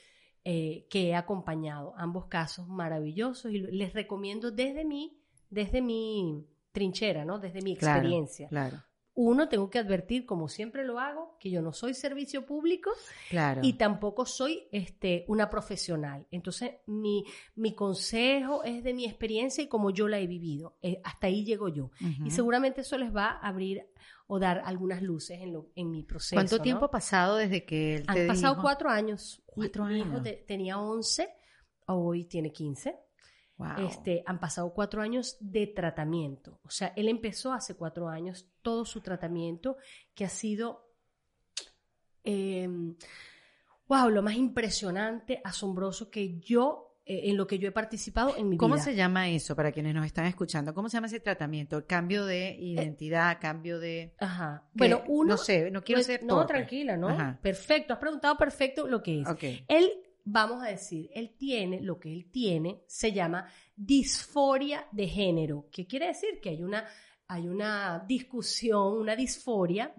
[0.44, 1.94] eh, que he acompañado.
[1.98, 5.18] Ambos casos maravillosos y les recomiendo desde mi,
[5.50, 7.40] desde mi trinchera, ¿no?
[7.40, 8.48] Desde mi Claro, experiencia.
[8.50, 8.78] Claro,
[9.18, 12.92] Uno, tengo que advertir, como siempre lo hago, que yo no soy servicio público
[13.30, 13.62] claro.
[13.64, 16.28] y tampoco soy este, una profesional.
[16.32, 17.24] Entonces, mi,
[17.56, 20.78] mi consejo es de mi experiencia y como yo la he vivido.
[20.82, 21.92] Eh, hasta ahí llego yo.
[22.26, 23.88] Y seguramente eso les va a abrir
[24.28, 26.36] o dar algunas luces en, lo, en mi proceso.
[26.36, 26.64] ¿Cuánto ¿no?
[26.64, 28.64] tiempo ha pasado desde que él te Han pasado dijo?
[28.64, 29.42] cuatro años.
[29.46, 30.24] Cuatro mi, mi hijo años.
[30.24, 31.30] te- tenía 11,
[31.88, 32.98] hoy tiene 15.
[33.58, 33.88] Wow.
[33.88, 36.60] Este, han pasado cuatro años de tratamiento.
[36.64, 39.78] O sea, él empezó hace cuatro años todo su tratamiento
[40.14, 40.86] que ha sido
[42.26, 42.68] eh,
[43.88, 48.50] wow, lo más impresionante, asombroso que yo, eh, en lo que yo he participado en
[48.50, 48.84] mi ¿Cómo vida.
[48.84, 50.74] se llama eso para quienes nos están escuchando?
[50.74, 51.86] ¿Cómo se llama ese tratamiento?
[51.86, 54.16] Cambio de identidad, cambio de...
[54.20, 54.68] Ajá.
[54.74, 55.34] Bueno, uno...
[55.34, 57.10] No sé, no quiero pues, ser No, tranquila, ¿no?
[57.10, 57.40] Ajá.
[57.42, 59.28] Perfecto, has preguntado perfecto lo que es.
[59.28, 59.44] Ok.
[59.68, 59.92] Él,
[60.26, 65.68] vamos a decir, él tiene, lo que él tiene se llama disforia de género.
[65.72, 66.40] ¿Qué quiere decir?
[66.42, 66.86] Que hay una,
[67.28, 69.96] hay una discusión, una disforia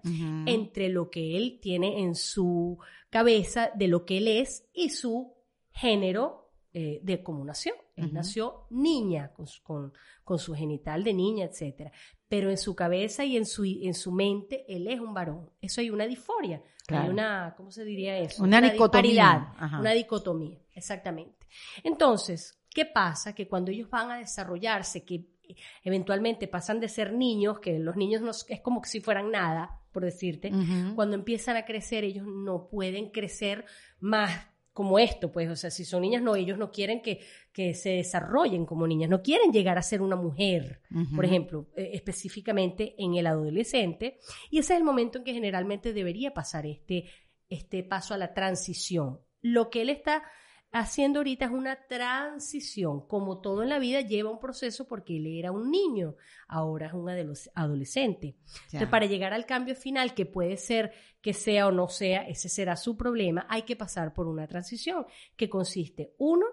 [0.47, 2.77] entre lo que él tiene en su
[3.09, 5.33] cabeza de lo que él es y su
[5.71, 7.73] género eh, de cómo nació.
[7.95, 9.91] Él nació niña, con, su- con-
[10.23, 11.91] con su genital de niña, etc.
[12.27, 15.49] Pero en su cabeza y en su, en su mente, él es un varón.
[15.61, 16.61] Eso hay una disforia.
[16.85, 17.05] Claro.
[17.05, 18.43] Hay una, ¿cómo se diría eso?
[18.43, 19.01] Una dicotomía.
[19.01, 19.79] disparidad, Ajá.
[19.79, 21.47] Una dicotomía, exactamente.
[21.83, 23.33] Entonces, ¿qué pasa?
[23.33, 25.25] Que cuando ellos van a desarrollarse, que
[25.83, 30.03] eventualmente pasan de ser niños, que los niños no, es como si fueran nada, por
[30.03, 30.51] decirte,
[30.95, 33.65] cuando empiezan a crecer, ellos no pueden crecer
[33.99, 34.47] más
[34.77, 37.19] como esto, pues, o sea, si son niñas, no, ellos no quieren que,
[37.51, 40.83] que se desarrollen como niñas, no quieren llegar a ser una mujer,
[41.15, 44.19] por ejemplo, eh, específicamente en el adolescente,
[44.51, 47.09] y ese es el momento en que generalmente debería pasar este,
[47.49, 49.19] este paso a la transición.
[49.41, 50.21] Lo que él está
[50.71, 55.27] haciendo ahorita es una transición, como todo en la vida lleva un proceso porque él
[55.27, 56.15] era un niño,
[56.47, 58.35] ahora es un adoles- adolescente.
[58.45, 58.53] Ya.
[58.65, 60.91] Entonces, para llegar al cambio final, que puede ser
[61.21, 65.05] que sea o no sea, ese será su problema, hay que pasar por una transición
[65.35, 66.45] que consiste, uno,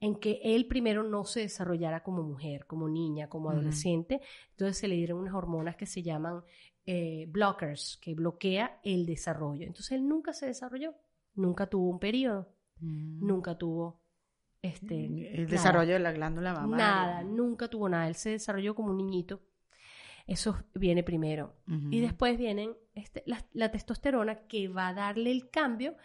[0.00, 4.20] en que él primero no se desarrollara como mujer, como niña, como adolescente.
[4.50, 6.44] Entonces se le dieron unas hormonas que se llaman
[6.86, 9.66] eh, blockers, que bloquea el desarrollo.
[9.66, 10.94] Entonces él nunca se desarrolló,
[11.34, 12.48] nunca tuvo un periodo,
[12.80, 13.26] Mm.
[13.26, 14.00] nunca tuvo
[14.62, 15.46] este, el nada.
[15.46, 16.84] desarrollo de la glándula mamaria.
[16.86, 18.08] Nada, nunca tuvo nada.
[18.08, 19.40] Él se desarrolló como un niñito.
[20.26, 21.54] Eso viene primero.
[21.90, 25.96] Y después vienen este, la, la testosterona que va a darle el cambio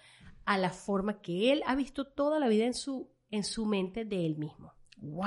[0.45, 4.05] a la forma que él ha visto toda la vida en su, en su mente
[4.05, 4.73] de él mismo.
[4.97, 5.25] Wow.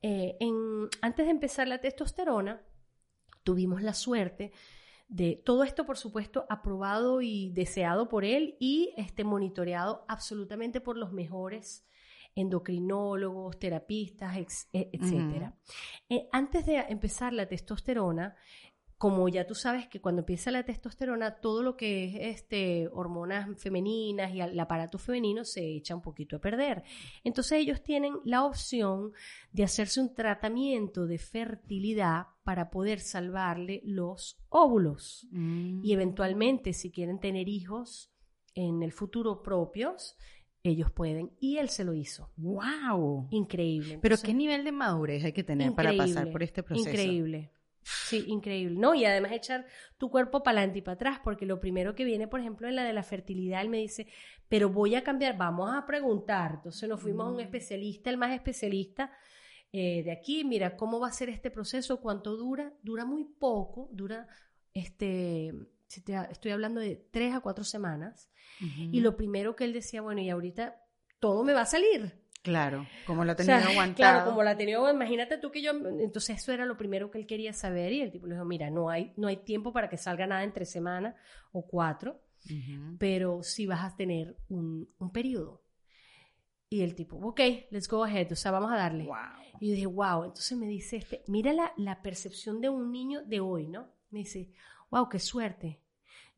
[0.00, 2.62] Eh, en- antes de empezar la testosterona,
[3.44, 4.52] tuvimos la suerte
[5.12, 10.96] de todo esto, por supuesto, aprobado y deseado por él y este, monitoreado absolutamente por
[10.96, 11.86] los mejores
[12.34, 15.54] endocrinólogos, terapistas, e- etcétera.
[16.08, 18.36] Eh, antes de empezar la testosterona,
[19.02, 23.48] como ya tú sabes que cuando empieza la testosterona, todo lo que es este, hormonas
[23.60, 26.84] femeninas y el aparato femenino se echa un poquito a perder.
[27.24, 29.10] Entonces ellos tienen la opción
[29.50, 35.26] de hacerse un tratamiento de fertilidad para poder salvarle los óvulos.
[35.32, 35.84] Mm.
[35.84, 38.12] Y eventualmente, si quieren tener hijos
[38.54, 40.16] en el futuro propios,
[40.62, 41.32] ellos pueden.
[41.40, 42.30] Y él se lo hizo.
[42.36, 43.26] Wow.
[43.32, 43.98] Increíble.
[44.00, 46.88] Pero qué nivel de madurez hay que tener para pasar por este proceso.
[46.88, 47.50] Increíble.
[47.82, 48.78] Sí, increíble.
[48.78, 49.66] No, y además echar
[49.98, 52.76] tu cuerpo para adelante y para atrás, porque lo primero que viene, por ejemplo, en
[52.76, 54.06] la de la fertilidad, él me dice,
[54.48, 56.52] pero voy a cambiar, vamos a preguntar.
[56.56, 57.40] Entonces nos fuimos a un Mm.
[57.40, 59.10] especialista, el más especialista
[59.74, 61.98] eh, de aquí, mira, ¿cómo va a ser este proceso?
[62.02, 62.74] ¿Cuánto dura?
[62.82, 64.28] Dura muy poco, dura,
[64.74, 65.52] este,
[65.86, 68.30] si te- estoy hablando de tres a cuatro semanas.
[68.92, 70.76] Y lo primero que él decía, bueno, y ahorita
[71.18, 72.21] todo me va a salir.
[72.42, 73.94] Claro, como lo O tenía sea, aguantado.
[73.94, 77.26] Claro, como la tenía, imagínate tú que yo, entonces eso era lo primero que él
[77.26, 79.96] quería saber y el tipo le dijo, mira, no hay, no hay tiempo para que
[79.96, 81.14] salga nada entre semanas
[81.52, 82.96] o cuatro, Ujú.
[82.98, 85.62] pero sí vas a tener un, un periodo.
[86.68, 87.40] Y el tipo, ok,
[87.70, 89.04] let's go ahead, o sea, vamos a darle.
[89.04, 89.16] Wow.
[89.60, 93.22] Y yo dije, wow, entonces me dice este, mira la, la percepción de un niño
[93.24, 93.88] de hoy, ¿no?
[94.10, 94.50] Me dice,
[94.90, 95.80] wow, qué suerte.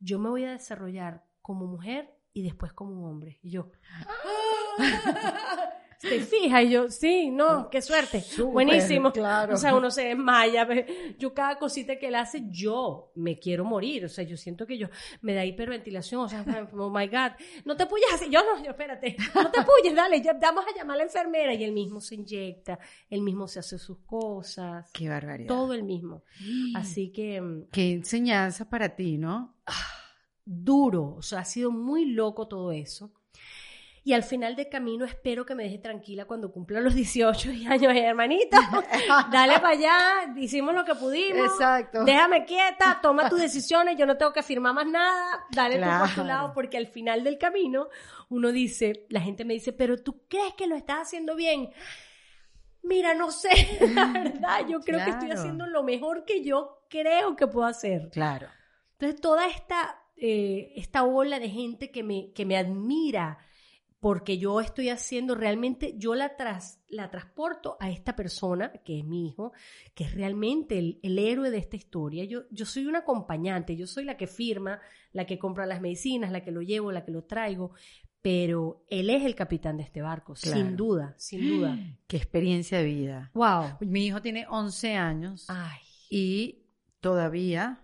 [0.00, 3.38] Yo me voy a desarrollar como mujer y después como hombre.
[3.42, 3.70] Y yo,
[6.08, 6.64] ¿te fijas?
[6.64, 8.24] Y yo, sí, no, qué suerte.
[8.52, 9.12] Buenísimo.
[9.12, 9.54] claro.
[9.54, 10.66] O sea, uno se desmaya.
[11.18, 14.04] Yo cada cosita que él hace, yo me quiero morir.
[14.04, 14.88] O sea, yo siento que yo
[15.22, 16.22] me da hiperventilación.
[16.22, 17.32] O sea, oh my God.
[17.64, 18.30] No te puyas así.
[18.30, 19.16] Yo no, yo espérate.
[19.34, 20.22] No te puyes, dale.
[20.22, 21.54] Ya, vamos a llamar a la enfermera.
[21.54, 22.78] Y él mismo se inyecta.
[23.10, 24.90] Él mismo se hace sus cosas.
[24.92, 25.48] Qué barbaridad.
[25.48, 26.24] Todo el mismo.
[26.74, 29.54] Así que mm, Qué enseñanza para ti, ¿no?
[30.44, 31.14] duro.
[31.16, 33.12] O sea, ha sido muy loco todo eso.
[34.06, 37.96] Y al final del camino espero que me deje tranquila cuando cumpla los 18 años,
[37.96, 38.58] hermanito.
[39.32, 41.46] Dale para allá, hicimos lo que pudimos.
[41.46, 42.04] Exacto.
[42.04, 46.14] Déjame quieta, toma tus decisiones, yo no tengo que firmar más nada, dale tú por
[46.16, 47.88] tu lado, porque al final del camino
[48.28, 51.70] uno dice, la gente me dice, pero tú crees que lo estás haciendo bien.
[52.82, 57.36] Mira, no sé, la verdad, yo creo que estoy haciendo lo mejor que yo creo
[57.36, 58.10] que puedo hacer.
[58.10, 58.48] Claro.
[58.98, 63.38] Entonces, toda esta, eh, esta ola de gente que me, que me admira
[64.04, 69.04] porque yo estoy haciendo realmente, yo la, tras, la transporto a esta persona, que es
[69.06, 69.54] mi hijo,
[69.94, 72.24] que es realmente el, el héroe de esta historia.
[72.24, 74.78] Yo, yo soy una acompañante, yo soy la que firma,
[75.12, 77.72] la que compra las medicinas, la que lo llevo, la que lo traigo,
[78.20, 80.58] pero él es el capitán de este barco, Claro.
[80.58, 81.78] sin duda, sin duda.
[82.06, 83.30] Qué experiencia de vida.
[83.32, 83.78] Wow.
[83.80, 85.80] Mi hijo tiene 11 años Ay,
[86.10, 86.66] y
[87.00, 87.80] todavía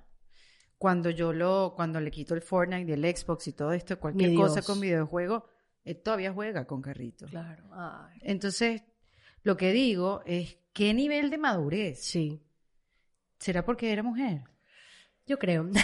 [0.76, 4.34] cuando yo lo, cuando le quito el Fortnite y el Xbox y todo esto, cualquier
[4.34, 5.46] cosa con videojuego,
[5.84, 7.30] él todavía juega con carritos.
[7.30, 7.64] claro.
[7.72, 8.18] Ay.
[8.22, 8.82] Entonces,
[9.42, 12.00] lo que digo es, ¿qué nivel de madurez?
[12.02, 12.40] Sí,
[13.38, 14.42] ¿Será porque era mujer?
[15.26, 15.68] yo creo.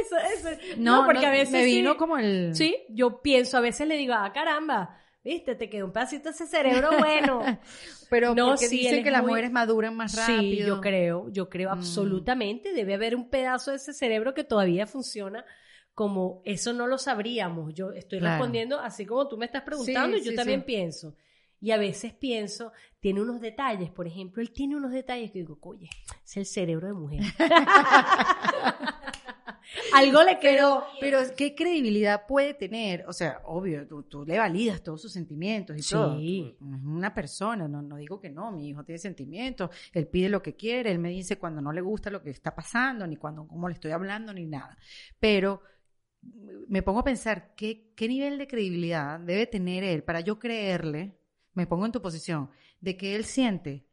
[0.00, 0.48] eso, eso.
[0.78, 1.98] No, porque no, a veces me vino sí.
[1.98, 2.54] como el...
[2.54, 6.34] Sí, yo pienso, a veces le digo, ah, caramba, viste, te quedó un pedacito de
[6.34, 7.42] ese cerebro bueno.
[8.10, 10.40] Pero No, porque sí, dicen que las muy- mujeres maduran más rápido.
[10.40, 11.72] Sí, yo creo, yo creo Mm.
[11.78, 12.72] absolutamente.
[12.72, 15.44] Debe haber un pedazo de ese cerebro que todavía funciona
[16.02, 17.72] como eso no lo sabríamos.
[17.74, 18.34] Yo estoy Claro.
[18.34, 20.66] respondiendo así como tú me estás preguntando Sí, y yo sí, también sí.
[20.66, 21.14] pienso.
[21.60, 25.58] Y a veces pienso, tiene unos detalles, por ejemplo, él tiene unos detalles que digo,
[25.62, 25.88] oye,
[26.24, 27.20] es el cerebro de mujer.
[29.94, 30.84] Algo le quedó.
[31.00, 33.04] Pero, ¿qué credibilidad puede tener?
[33.06, 35.94] O sea, obvio, tú, tú le validas todos sus sentimientos y Sí.
[35.94, 36.18] todo.
[36.18, 40.42] Es una persona, no, no digo que no, mi hijo tiene sentimientos, él pide lo
[40.42, 43.46] que quiere, él me dice cuando no le gusta lo que está pasando, ni cuando,
[43.46, 44.76] cómo le estoy hablando, ni nada.
[45.20, 45.62] Pero
[46.68, 51.16] me pongo a pensar, ¿qué, qué nivel de credibilidad debe tener él para yo creerle,
[51.54, 52.50] me pongo en tu posición,
[52.80, 53.86] de que él siente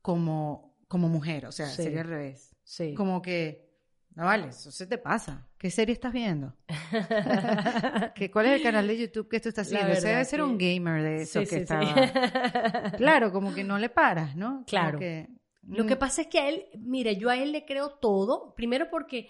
[0.00, 1.82] como, como mujer, o sea, Sí.
[1.84, 2.54] sería al revés.
[2.64, 2.94] Sí.
[2.94, 3.70] Como que,
[4.14, 5.48] no vale, eso se te pasa.
[5.58, 6.54] ¿Qué serie estás viendo?
[8.14, 10.00] ¿Qué, ¿Cuál es el canal de YouTube que estás La haciendo?
[10.08, 11.80] Debe ser un gamer de eso Sí, que está...
[11.80, 12.96] sí.
[12.96, 14.64] Claro, como que no le paras, ¿no?
[14.66, 14.98] Claro.
[14.98, 15.28] que-
[15.68, 18.52] Lo que Mm, pasa es que a él, mire, yo a él le creo todo,
[18.56, 19.28] primero porque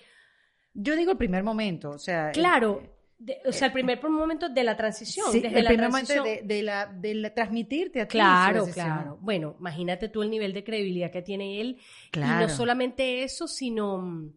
[0.74, 2.28] Yo digo el primer momento, o sea...
[2.28, 2.82] el- Claro,
[3.18, 5.30] de- o sea, el primer momento de la transición.
[5.30, 8.66] Sí, desde el la primer momento de, de la, de la- transmitirte a ti Claro,
[8.72, 9.18] claro.
[9.20, 11.78] Bueno, imagínate tú el nivel de credibilidad que tiene él.
[12.08, 12.46] Y Claro.
[12.46, 14.32] no solamente eso, sino, mm,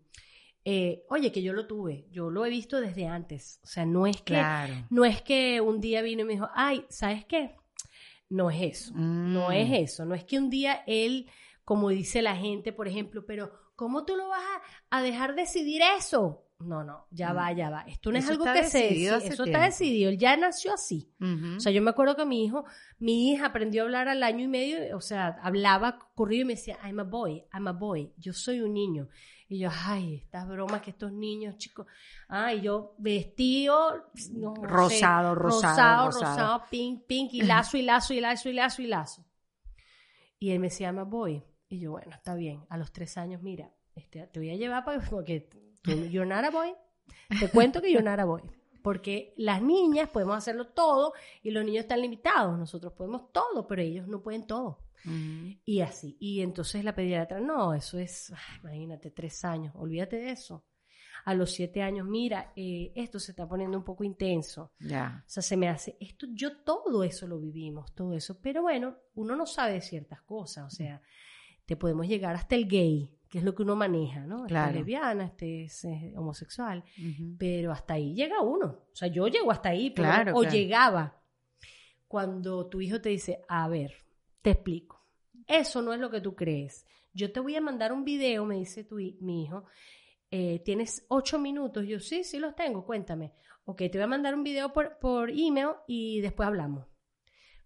[0.65, 3.59] eh, oye, que yo lo tuve, yo lo he visto desde antes.
[3.63, 4.73] O sea, no es que, Claro.
[4.89, 7.55] no es que un día vino y me dijo, ay, ¿sabes qué?
[8.29, 9.53] No es eso, no Mm.
[9.53, 10.05] es eso.
[10.05, 11.27] No es que un día él,
[11.63, 14.41] como dice la gente, por ejemplo, pero ¿cómo tú lo vas
[14.89, 16.41] a, a dejar decidir eso?
[16.59, 17.37] No, no, ya Mm.
[17.37, 17.81] va, ya va.
[17.81, 19.43] Esto no es algo que se eso tiempo.
[19.43, 21.11] está decidido, él ya nació así.
[21.57, 22.63] O sea, yo me acuerdo que mi hijo,
[22.97, 26.55] mi hija aprendió a hablar al año y medio, o sea, hablaba corrido y me
[26.55, 29.09] decía, I'm a boy, I'm a boy, yo soy un niño.
[29.49, 31.85] Y yo, ay, estas bromas que estos niños, chicos,
[32.29, 36.31] ay, yo vestido, no sé, Rosado, rosado, rosado, rosado.
[36.31, 39.25] rosado, pink, pink, y lazo, y lazo, y lazo, y lazo, y lazo.
[40.39, 41.43] Y él me decía, I'm a boy.
[41.67, 44.83] Y yo, bueno, está bien, a los tres años, mira, este, te voy a llevar
[44.85, 45.49] para, porque
[45.81, 46.73] tú, you're not a boy.
[47.39, 48.41] Te cuento que you're not a boy.
[48.81, 52.57] Porque las niñas podemos hacerlo todo y los niños están limitados.
[52.57, 54.85] Nosotros podemos todo, pero ellos no pueden todo.
[55.05, 55.57] Ujú.
[55.65, 56.15] Y así.
[56.19, 60.65] Y entonces la pediatra, no, eso es, ay, imagínate, tres años, olvídate de eso.
[61.25, 64.73] A los siete años, mira, eh, esto se está poniendo un poco intenso.
[64.79, 65.23] Ya.
[65.25, 68.39] O sea, se me hace, esto, yo todo eso lo vivimos, todo eso.
[68.39, 70.65] Pero bueno, uno no sabe ciertas cosas.
[70.65, 71.01] O sea,
[71.65, 74.37] te podemos llegar hasta el gay, que es lo que uno maneja, ¿no?
[74.37, 74.69] Este Claro.
[74.71, 75.85] es lesbiana, este es
[76.15, 76.83] homosexual
[77.37, 78.65] pero hasta ahí llega uno.
[78.91, 80.55] O sea, yo llego hasta ahí, pero- Claro, o claro.
[80.55, 81.21] llegaba.
[82.07, 83.91] Cuando tu hijo te dice, a ver,
[84.41, 85.03] te explico,
[85.47, 86.85] eso no es lo que tú crees.
[87.13, 89.65] Yo te voy a mandar un video, me dice tu, mi hijo,
[90.31, 91.85] eh, tienes ocho minutos.
[91.87, 93.33] Yo, sí, sí los tengo, cuéntame.
[93.65, 96.85] Ok, te voy a mandar un video por, por email y después hablamos.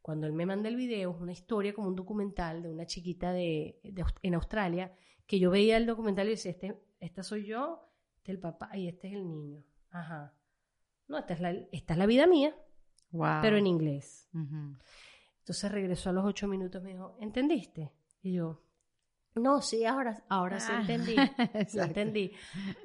[0.02, 3.32] Cuando él me manda el video, es una historia como un documental de una chiquita
[3.34, 3.80] de,
[4.22, 4.93] en Australia,
[5.28, 7.88] que yo veía el documental y decía, este, esta soy yo,
[8.18, 9.64] este es el papá y este es el niño.
[9.91, 10.34] Ajá.
[11.08, 12.56] No, esta es la, esta es la vida mía,
[13.12, 13.39] Wow.
[13.41, 14.28] pero en inglés.
[14.34, 17.91] Entonces regresó a los ocho minutos, me dijo, ¿entendiste?
[18.22, 18.62] Y yo,
[19.36, 21.16] no, sí, ahora, ahora sí Ah, entendí.
[21.68, 22.32] Sí entendí.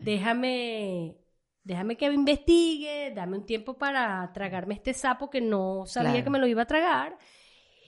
[0.00, 1.16] Déjame,
[1.64, 6.24] déjame que me investigue, dame un tiempo para tragarme este sapo que no sabía Claro.
[6.24, 7.18] que me lo iba a tragar.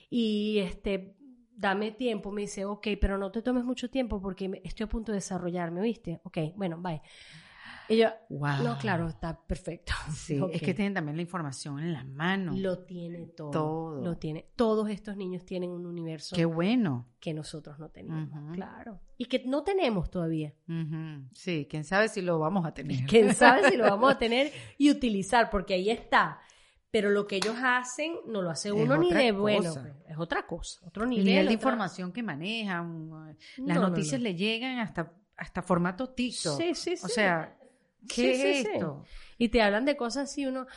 [0.09, 1.15] Y este,
[1.55, 2.31] dame tiempo.
[2.31, 5.81] Me dice, ok, pero no te tomes mucho tiempo porque estoy a punto de desarrollarme,
[5.81, 6.19] ¿viste?
[6.23, 7.01] Ok, bueno, bye.
[7.89, 8.63] Y yo, Wow.
[8.63, 9.93] no, claro, está perfecto.
[10.13, 12.57] Sí, es que tienen también la información en las manos.
[12.57, 13.51] Lo tiene todo.
[13.51, 14.01] Todo.
[14.03, 14.49] Lo tiene.
[14.55, 17.07] Todos estos niños tienen un universo Qué bueno.
[17.19, 18.99] que nosotros no tenemos, claro.
[19.17, 20.53] Y que no tenemos todavía.
[21.33, 23.05] Sí, quién sabe si lo vamos a tener.
[23.07, 26.39] Quién sabe si lo vamos a tener y utilizar, porque ahí está.
[26.89, 29.63] Pero lo que ellos hacen no lo hace uno ni de bueno.
[29.69, 29.81] cosa.
[29.81, 31.25] pues, es otra cosa, otro El nivel.
[31.25, 34.23] nivel de otra- información que manejan, las No, no, noticias no.
[34.23, 36.57] le llegan hasta, hasta formato TikTok.
[36.57, 37.13] Sí, sí, O sí.
[37.13, 37.57] sea,
[38.07, 38.69] ¿qué Sí, sí, es sí.
[38.73, 39.03] esto?
[39.37, 40.67] Y te hablan de cosas así, uno.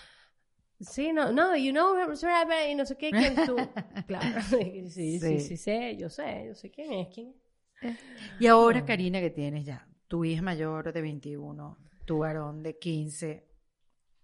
[0.81, 3.57] Sí, no, no, you know, y no sé qué, quién tú.
[4.07, 5.41] Claro, sí, sí, Sí.
[5.41, 7.35] sí, sé, yo sé, yo sé quién es, quién
[7.83, 7.99] es.
[8.39, 13.47] Y ahora, Karina, que tienes ya tu hija mayor de 21, tu varón de 15,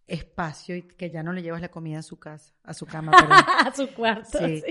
[0.06, 3.12] espacio y que ya no le llevas la comida a su casa, a su cama,
[3.12, 3.38] perdón.
[3.66, 4.62] A su cuarto, Sí.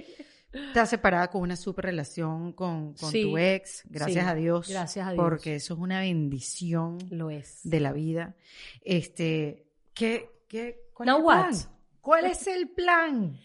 [0.53, 4.69] Estás separada con una super relación con, con Sí, tu ex, gracias sí, a Dios.
[4.69, 5.21] gracias a Dios.
[5.23, 7.59] Porque eso es una bendición Lo es.
[7.63, 8.35] de la vida.
[8.81, 11.39] Este, ¿qué, qué, cuál Now es el what?
[11.49, 11.59] plan?
[12.01, 13.39] ¿Cuál es el plan?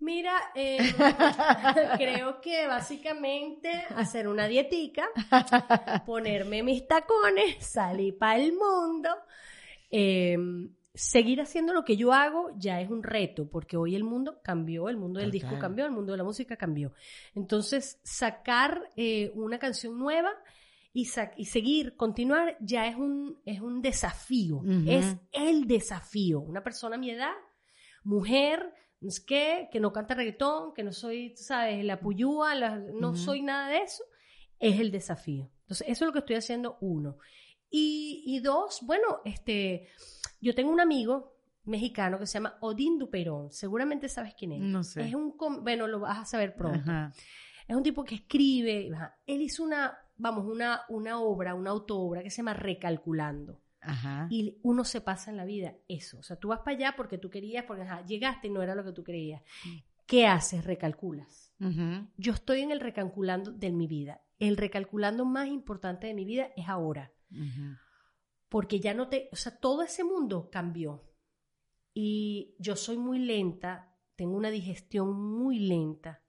[0.00, 0.78] Mira, eh,
[1.96, 5.08] creo que básicamente hacer una dietica,
[6.06, 9.10] ponerme mis tacones, salir para el mundo,
[9.90, 10.36] eh,
[10.98, 14.88] seguir haciendo lo que yo hago ya es un reto, porque hoy el mundo cambió,
[14.88, 16.92] el mundo del disco cambió, el mundo de la música cambió.
[17.34, 20.32] Entonces, sacar eh, una canción nueva
[20.92, 26.40] y, sa- y seguir, continuar, ya es un, es un desafío, es el desafío.
[26.40, 27.34] Una persona a mi edad,
[28.04, 32.76] mujer, no sé qué, que no canta reggaetón, que no soy, sabes, la puyúa, la-
[32.78, 34.02] no soy nada de eso,
[34.58, 35.50] es el desafío.
[35.62, 37.18] Entonces, eso es lo que estoy haciendo, uno.
[37.70, 39.88] Y, y dos, bueno, este,
[40.40, 41.34] yo tengo un amigo
[41.64, 44.60] mexicano que se llama Odín Duperón, seguramente sabes quién es.
[44.60, 45.02] No sé.
[45.02, 46.90] Es un, bueno, lo vas a saber pronto.
[46.90, 47.12] Ajá.
[47.66, 49.18] Es un tipo que escribe, ajá.
[49.26, 53.60] él hizo una, vamos, una, una obra, una autoobra que se llama Recalculando.
[53.80, 54.26] Ajá.
[54.30, 56.18] Y uno se pasa en la vida eso.
[56.18, 58.74] O sea, tú vas para allá porque tú querías, porque ajá, llegaste y no era
[58.74, 59.42] lo que tú creías.
[60.06, 60.64] ¿Qué haces?
[60.64, 61.52] Recalculas.
[61.60, 62.08] Ujú.
[62.16, 64.22] Yo estoy en el recalculando de mi vida.
[64.38, 67.12] El recalculando más importante de mi vida es ahora.
[67.30, 67.76] Ujú.
[68.48, 71.04] Porque ya no te, o sea, todo ese mundo cambió.
[71.94, 76.22] Y yo soy muy lenta, tengo una digestión muy lenta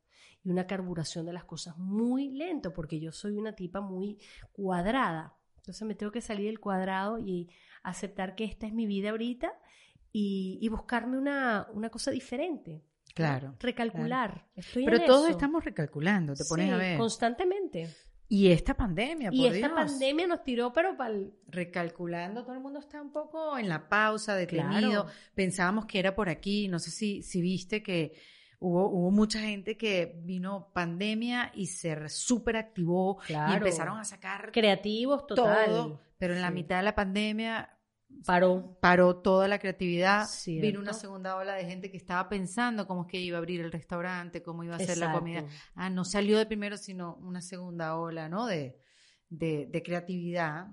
[0.43, 4.17] y una carburación de las cosas muy lento, porque yo soy una tipa muy
[4.51, 5.37] cuadrada.
[5.57, 7.49] Entonces me tengo que salir del cuadrado y
[7.83, 9.53] aceptar que esta es mi vida ahorita
[10.11, 12.83] y, y buscarme una, una cosa diferente.
[13.13, 13.55] Claro.
[13.59, 14.47] Recalcular.
[14.55, 15.31] Estoy Pero en todos eso.
[15.31, 16.97] estamos recalculando, te pones Sí, a ver.
[16.97, 17.89] Constantemente.
[18.31, 19.79] Y esta pandemia, Y por esta Dios.
[19.91, 21.33] pandemia nos tiró, pero para el...
[21.47, 25.05] recalculando, todo el mundo está un poco en la pausa, detenido.
[25.05, 25.17] Claro.
[25.33, 28.13] Pensábamos que era por aquí, no sé si, si viste que
[28.59, 33.55] hubo, hubo mucha gente que vino pandemia y se súper activó y Claro.
[33.57, 35.65] empezaron a sacar Creativos, total.
[35.65, 37.78] todo, pero en la mitad de la pandemia
[38.25, 38.77] Paró.
[38.81, 40.67] paró toda la creatividad, Cierto.
[40.67, 43.61] vino una segunda ola de gente que estaba pensando cómo es que iba a abrir
[43.61, 45.45] el restaurante, cómo iba a hacer la comida.
[45.75, 48.45] Ah, no salió de primero, sino una segunda ola, ¿no?
[48.45, 48.77] De,
[49.29, 50.67] de, de creatividad,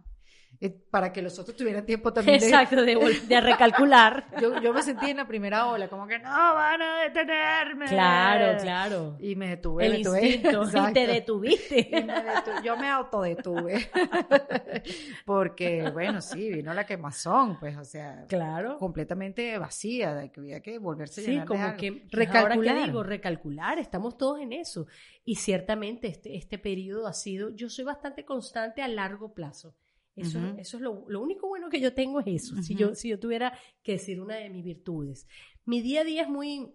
[0.90, 2.36] para que los otros tuvieran tiempo también.
[2.42, 4.24] Exacto, de, recalcular.
[4.40, 7.86] Yo, yo me sentí en la primera ola, como que no van a detenerme.
[7.86, 9.16] claro, claro.
[9.20, 10.26] Y me detuve, El me detuve.
[10.90, 11.88] Y te detuviste.
[11.90, 13.90] Y me detu- yo me autodetuve.
[15.24, 18.78] Porque, bueno, sí, vino la quemazón, pues, o sea, Claro.
[18.78, 21.76] completamente vacía, de que había que volverse a Sí, de como algo.
[21.76, 22.76] que ahora recalcular.
[22.76, 24.86] que digo, recalcular, estamos todos en eso.
[25.24, 29.74] Y ciertamente este, este periodo ha sido, yo soy bastante constante a largo plazo.
[30.16, 32.56] Eso, eso es lo, lo único bueno que yo tengo es eso.
[32.62, 32.80] Si Ujú.
[32.80, 35.26] yo, si yo tuviera que decir una de mis virtudes.
[35.66, 36.72] Mi día a día es muy,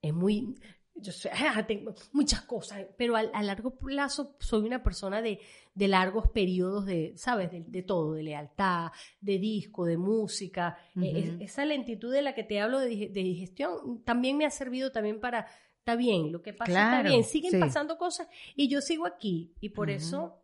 [0.00, 0.54] es muy,
[0.94, 5.40] yo sé, ah, tengo muchas cosas, pero a, a largo plazo soy una persona de,
[5.74, 7.50] de largos periodos de, ¿sabes?
[7.50, 10.76] De, de todo, de lealtad, de disco, de música.
[11.00, 11.42] Es- Ujú.
[11.42, 14.92] esa lentitud de la que te hablo de, dig- de digestión también me ha servido
[14.92, 15.46] también para,
[15.78, 17.58] está bien, lo que pasa Claro, está bien, siguen sí.
[17.58, 20.40] pasando cosas y yo sigo aquí y por eso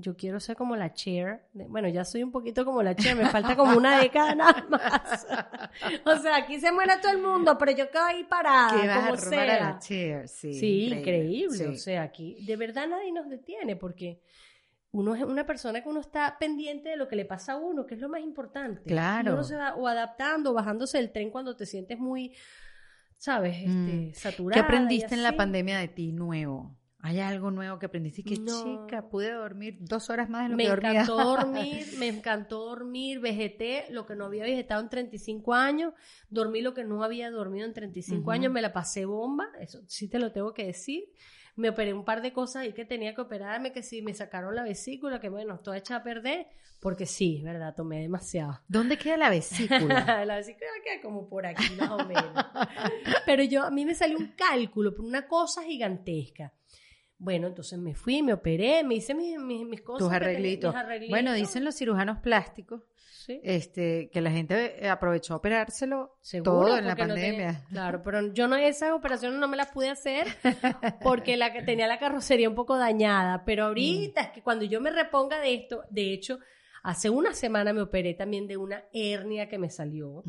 [0.00, 1.40] yo quiero ser como la chair.
[1.52, 4.64] de- bueno, ya soy un poquito como la chair, me falta como una década nada
[4.70, 5.26] más.
[6.06, 9.16] o sea, aquí se muere todo el mundo, pero yo quedo ahí parada, Qué como
[9.16, 9.60] sea.
[9.60, 10.54] la chair, sí.
[10.54, 11.56] Sí, increíble.
[11.56, 11.64] Sí.
[11.64, 14.20] O sea, aquí de verdad nadie nos detiene porque
[14.92, 17.84] uno es una persona que uno está pendiente de lo que le pasa a uno,
[17.84, 18.82] que es lo más importante.
[18.88, 19.34] Claro.
[19.34, 22.32] Uno se va o adaptando, o bajándose del tren cuando te sientes muy,
[23.18, 23.56] ¿sabes?
[23.58, 24.14] Este, Mm.
[24.14, 24.62] saturada.
[24.62, 26.74] ¿Qué aprendiste en la pandemia de ti nuevo?
[27.00, 28.24] ¿Hay algo nuevo que aprendiste?
[28.24, 28.86] Que No.
[28.86, 30.90] chica, pude dormir dos horas más de lo Me que dormía.
[31.02, 35.94] encantó dormir, me encantó dormir, vegeté lo que no había vegetado en 35 años,
[36.28, 38.30] dormí lo que no había dormido en 35 Ujú.
[38.32, 41.04] años, me la pasé bomba, eso sí te lo tengo que decir.
[41.54, 44.54] Me operé un par de cosas ahí que tenía que operarme, que sí, me sacaron
[44.54, 46.46] la vesícula, que bueno, toda hecha a perder,
[46.80, 48.60] porque sí, es verdad, tomé demasiado.
[48.68, 50.24] ¿Dónde queda la vesícula?
[50.24, 52.32] la vesícula queda como por aquí más o menos.
[53.26, 56.52] Pero yo, a mí me salió un cálculo, por una cosa gigantesca.
[57.18, 59.98] Bueno, entonces me fui, me operé, me hice mis, mis, mis cosas.
[59.98, 60.74] Tus tenía- arreglitos.
[60.74, 61.10] mis arreglitos.
[61.10, 62.82] Bueno, dicen los cirujanos plásticos
[63.26, 63.40] Sí.
[63.44, 67.30] este, que la gente eh, aprovechó a operárselo Seguro, todo en la no pandemia.
[67.52, 70.26] tenía- claro, pero yo no esas operaciones no me las pude hacer
[71.02, 73.44] porque la que tenía la carrocería un poco dañada.
[73.44, 76.38] Pero ahorita es que cuando yo me reponga de esto, de hecho,
[76.84, 80.22] Hace una semana me operé también de una hernia que me salió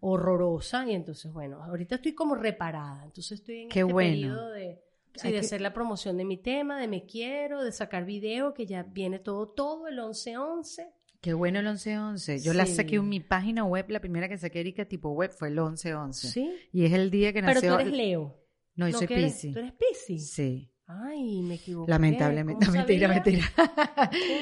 [0.00, 3.02] horrorosa y entonces, bueno, ahorita estoy como reparada.
[3.04, 4.10] Entonces estoy en Qué este bueno.
[4.12, 4.80] periodo de,
[5.14, 8.54] sí, de que- hacer la promoción de mi tema, de me quiero, de sacar video,
[8.54, 10.92] que ya viene todo, todo el 11-11.
[11.20, 12.38] Qué bueno el 11-11.
[12.42, 12.74] Yo la Sí.
[12.76, 16.28] saqué en mi página web, la primera que saqué Erika tipo web fue el 11-11.
[16.28, 16.50] Sí.
[16.72, 17.74] Y es el día que Pero nació.
[17.74, 18.36] tú eres Leo.
[18.76, 18.98] No, yo ¿no?
[18.98, 19.52] soy Piscis.
[19.52, 20.30] ¿Tú eres Piscis?
[20.30, 20.69] Sí.
[20.92, 21.90] Ay, me equivoqué.
[21.90, 22.66] Lamentablemente.
[22.66, 23.44] ¿Cómo No, mentira, mentira.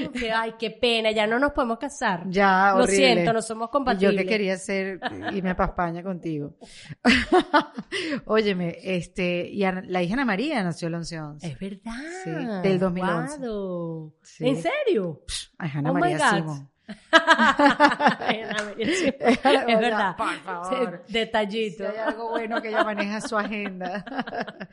[0.09, 2.25] Uf, Ay, qué pena, ya no nos podemos casar.
[2.29, 2.97] ya, Lo horrible.
[2.97, 4.17] siento, no somos Y yo compatibles.
[4.23, 5.01] que quería hacer,
[5.35, 6.57] irme para España contigo.
[8.27, 11.39] Óyeme, este, y la hija Ana María nació el 11-11.
[11.43, 11.93] Es verdad.
[12.25, 12.31] Sí,
[12.69, 13.39] del 2011.
[13.39, 14.15] Guau.
[14.23, 14.47] Sí.
[14.49, 15.23] ¿En serio?
[15.59, 16.37] Ay, Ana Oh my María God.
[16.39, 16.71] Simón.
[18.78, 20.16] es verdad.
[20.16, 21.05] Por favor.
[21.09, 21.84] Detallito.
[21.84, 24.05] Si hay algo bueno que ella maneja su agenda.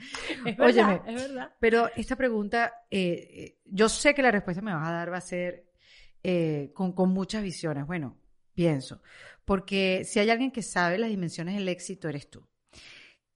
[0.46, 1.52] Es verdad, Óyeme, es verdad.
[1.60, 5.18] Pero esta pregunta, eh, eh, yo sé que la respuesta me vas a dar va
[5.18, 5.66] a ser
[6.24, 7.86] eh, con, con muchas visiones.
[7.86, 8.18] Bueno,
[8.54, 9.02] pienso.
[9.44, 12.48] Porque si hay alguien que sabe las dimensiones del éxito, eres tú.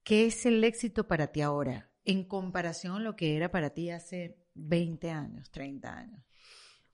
[0.03, 3.89] ¿Qué es el éxito para ti ahora en comparación a lo que era para ti
[3.91, 6.28] hace 20 años, 30 años?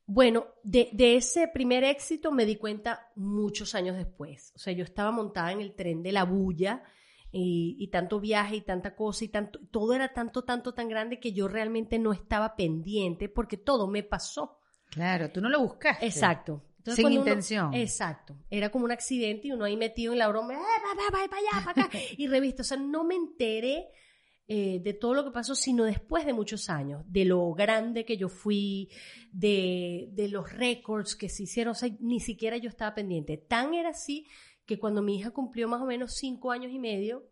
[0.08, 4.51] Bueno, de, de ese primer éxito me di cuenta muchos años después.
[4.56, 6.84] O sea, yo estaba montada en el tren de la bulla
[7.32, 11.20] y, y tanto viaje y tanta cosa y tanto, todo era tanto, tanto, tan grande
[11.20, 14.60] que yo realmente no estaba pendiente porque todo me pasó.
[14.91, 16.06] Claro, tú no lo buscaste.
[16.06, 16.62] Exacto.
[16.86, 17.74] Sin uno- intención.
[17.74, 18.36] exacto.
[18.51, 21.28] Era como un accidente y uno ahí metido en la broma, eh, va, va, va,
[21.28, 22.62] para allá, para acá, y revista.
[22.62, 23.88] O sea, no me enteré
[24.48, 28.18] eh, de todo lo que pasó, sino después de muchos años, de lo grande que
[28.18, 28.89] yo fui,
[29.32, 31.72] de, de los récords que se hicieron.
[31.72, 33.38] O sea, ni siquiera yo estaba pendiente.
[33.38, 34.28] Tan era así
[34.66, 37.28] que cuando mi hija cumplió más o menos cinco años y medio,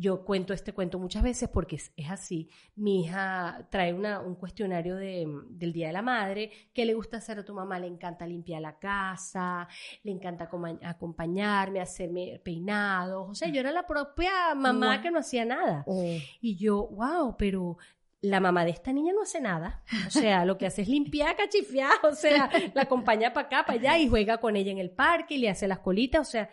[0.00, 2.48] yo cuento este cuento muchas veces porque es, es así.
[2.74, 6.50] Mi hija trae una, un cuestionario de, del Día de la Madre.
[6.72, 7.78] ¿Qué le gusta hacer a tu mamá?
[7.78, 9.68] Le encanta limpiar la casa,
[10.02, 10.48] le encanta
[10.84, 13.28] acompañarme, hacerme peinados.
[13.28, 15.84] O sea, yo era la propia mamá que no hacía nada.
[15.86, 17.76] Oh, Y yo, wow, pero
[18.22, 19.82] la mamá de esta niña no hace nada.
[20.06, 21.92] O sea, lo que hace es limpiar, cachifiar.
[22.04, 25.34] O sea, la acompaña para acá, para allá y juega con ella en el parque
[25.34, 26.26] y le hace las colitas.
[26.26, 26.48] O sea,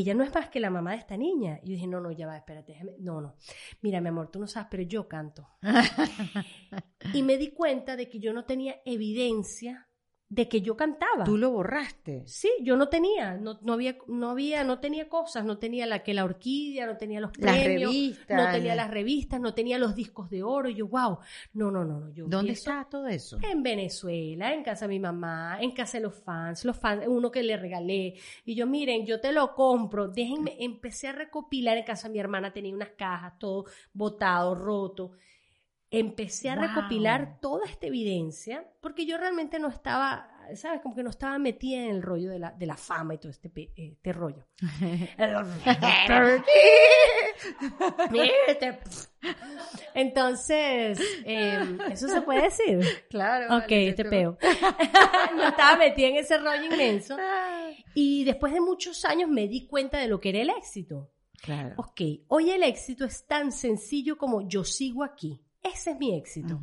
[0.00, 1.58] ella no es más que la mamá de esta niña.
[1.62, 2.72] Y yo dije, no, no, ya va, espérate.
[2.74, 3.36] déjame- No, no.
[3.80, 5.48] Mira, mi amor, tú no sabes, pero yo canto.
[7.14, 9.88] y me di cuenta de que yo no tenía evidencia
[10.34, 11.22] de que yo cantaba.
[11.24, 12.22] Tú lo borraste.
[12.26, 16.02] Sí, yo no tenía, no, no había, no había, no tenía cosas, no tenía la
[16.02, 18.36] que la orquídea, no tenía los Las premios, revistas.
[18.44, 20.68] no tenía las- revistas, no tenía los discos de oro.
[20.68, 21.18] Y yo, wow,
[21.52, 22.10] no, no, no, no.
[22.12, 23.38] Yo ¿Dónde está todo eso?
[23.48, 27.30] En Venezuela, en casa de mi mamá, en casa de los fans, los fans, uno
[27.30, 28.14] que le regalé.
[28.44, 30.08] Y yo, miren, yo te lo compro.
[30.08, 35.12] Déjenme, empecé a recopilar en casa de mi hermana, tenía unas cajas, todo botado, roto.
[35.98, 36.64] Empecé a Wow.
[36.66, 40.80] recopilar toda esta evidencia, porque yo realmente no estaba, ¿sabes?
[40.82, 43.30] Como que no estaba metida en el rollo de la, de la fama y todo
[43.30, 44.46] este, este rollo.
[49.94, 52.80] Entonces, eh, ¿eso se puede decir?
[53.08, 53.46] Claro.
[53.56, 54.38] Ok, vale, te tú- peo.
[55.36, 57.16] no estaba metida en ese rollo inmenso.
[57.94, 61.10] Y después de muchos años me di cuenta de lo que era el éxito.
[61.42, 61.74] Claro.
[61.76, 65.40] Ok, hoy el éxito es tan sencillo como yo sigo aquí.
[65.64, 66.60] Ese es mi éxito.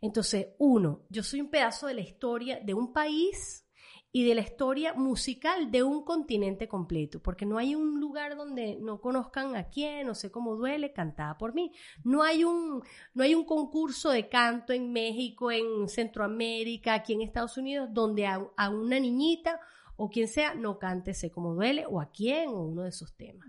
[0.00, 3.66] Entonces, uno, yo soy un pedazo de la historia de un país
[4.14, 8.76] y de la historia musical de un continente completo, porque no hay un lugar donde
[8.78, 11.72] no conozcan a quién, no sé cómo duele, cantada por mí.
[12.04, 12.82] No hay un,
[13.14, 18.26] no hay un concurso de canto en México, en Centroamérica, aquí en Estados Unidos, donde
[18.26, 19.58] a, a una niñita
[20.04, 23.14] o quien sea no cante Sé cómo duele, o a quién, o uno de esos
[23.14, 23.46] temas.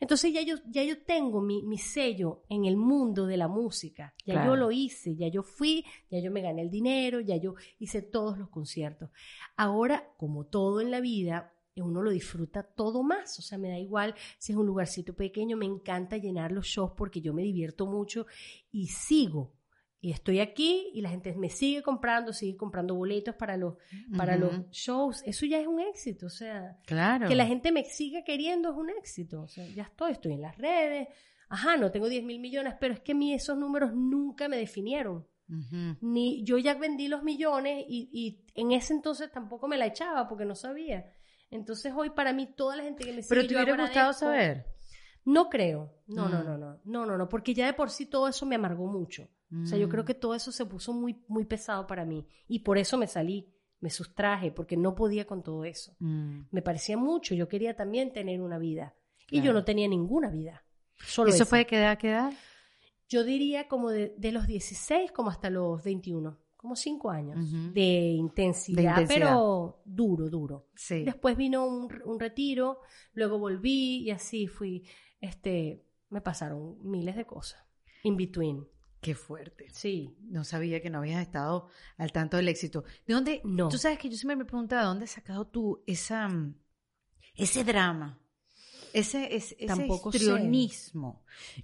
[0.00, 4.14] Entonces ya yo, ya yo tengo mi, mi sello en el mundo de la música.
[4.26, 4.50] Ya Claro.
[4.50, 8.02] yo lo hice, ya yo fui, ya yo me gané el dinero, ya yo hice
[8.02, 9.08] todos los conciertos.
[9.56, 13.38] Ahora, como todo en la vida, uno lo disfruta todo más.
[13.38, 16.92] O sea, me da igual si es un lugarcito pequeño, me encanta llenar los shows
[16.96, 18.26] porque yo me divierto mucho
[18.70, 19.54] y sigo.
[20.04, 23.76] Y estoy aquí y la gente me sigue comprando, sigue comprando boletos para los,
[24.14, 25.22] para los shows.
[25.24, 26.26] Eso ya es un éxito.
[26.26, 27.26] O sea, Claro.
[27.26, 29.40] que la gente me siga queriendo es un éxito.
[29.40, 31.08] O sea, ya estoy, estoy en las redes.
[31.48, 34.58] Ajá, no tengo 10 mil millones, pero es que a mí esos números nunca me
[34.58, 35.26] definieron.
[36.02, 40.28] Ni yo ya vendí los millones y, y en ese entonces tampoco me la echaba
[40.28, 41.06] porque no sabía.
[41.50, 44.66] Entonces hoy para mí toda la gente que me sigue Pero te hubiera gustado saber.
[45.24, 45.94] No creo.
[46.06, 46.44] No, no, Mm.
[46.46, 46.80] no, no.
[46.84, 49.28] No, no, no, porque ya de por sí todo eso me amargó mucho.
[49.62, 49.90] O sea, yo Mm.
[49.90, 53.06] creo que todo eso se puso muy muy pesado para mí y por eso me
[53.06, 56.42] salí, me sustraje porque no podía con todo eso Mm.
[56.50, 57.34] me parecía mucho.
[57.34, 58.94] Yo quería también tener una vida.
[59.30, 60.64] Y yo no tenía ninguna vida.
[60.98, 61.46] Solo ¿Eso esa.
[61.46, 62.32] fue de qué edad, a qué edad?
[63.08, 66.38] Yo diría como de, de los 16 como hasta los 21.
[66.56, 67.72] como cinco años Ujú.
[67.74, 67.82] de,
[68.16, 69.18] intensidad, De intensidad.
[69.28, 70.68] pero duro, duro.
[70.74, 71.04] Sí.
[71.04, 72.80] Después vino un, un retiro,
[73.12, 74.82] luego volví y así fui.
[75.20, 77.62] Este, me pasaron miles de cosas.
[78.04, 78.66] In between.
[79.04, 79.68] Qué fuerte.
[79.70, 80.16] Sí.
[80.22, 82.84] No sabía que no habías estado al tanto del éxito.
[83.06, 83.42] ¿De dónde?
[83.44, 83.68] No.
[83.68, 86.54] Tú sabes que yo siempre me preguntaba, ¿de dónde has sacado tú esa, mm,
[87.34, 88.18] ese drama?
[88.94, 90.20] Ese, ese, ese Tampoco sé.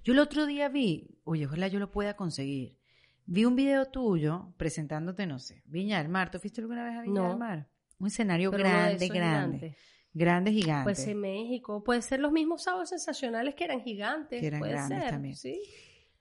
[0.03, 2.77] Yo el otro día vi, oye, ojalá yo lo pueda conseguir.
[3.25, 6.29] Vi un video tuyo presentándote, no sé, Viña del Mar.
[6.29, 7.29] ¿Tú fuiste alguna vez a Viña No.
[7.29, 7.69] del Mar?
[7.97, 9.57] Un escenario Pero grande, grande.
[9.57, 9.77] gigantes.
[10.13, 10.83] Grande, gigante.
[10.83, 14.41] Pues en México, puede ser los mismos sábados sensacionales que eran gigantes.
[14.41, 15.35] Que eran puede grandes ser, también.
[15.35, 15.61] Sí.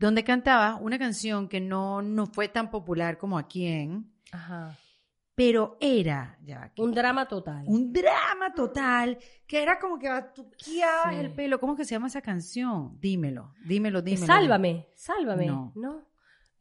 [0.01, 4.77] Donde cantaba una canción que no, no fue tan popular como aquí en, Ajá.
[5.35, 7.65] pero era, ya, Un drama total.
[7.67, 11.21] un drama total, que era como que batuqueabas Sí.
[11.21, 11.61] el pelo.
[11.61, 12.99] ¿Cómo que se llama esa canción?
[12.99, 14.27] Dímelo, dímelo, dímelo.
[14.27, 15.47] Sálvame, sálvame.
[15.47, 15.73] No.
[15.77, 16.09] No.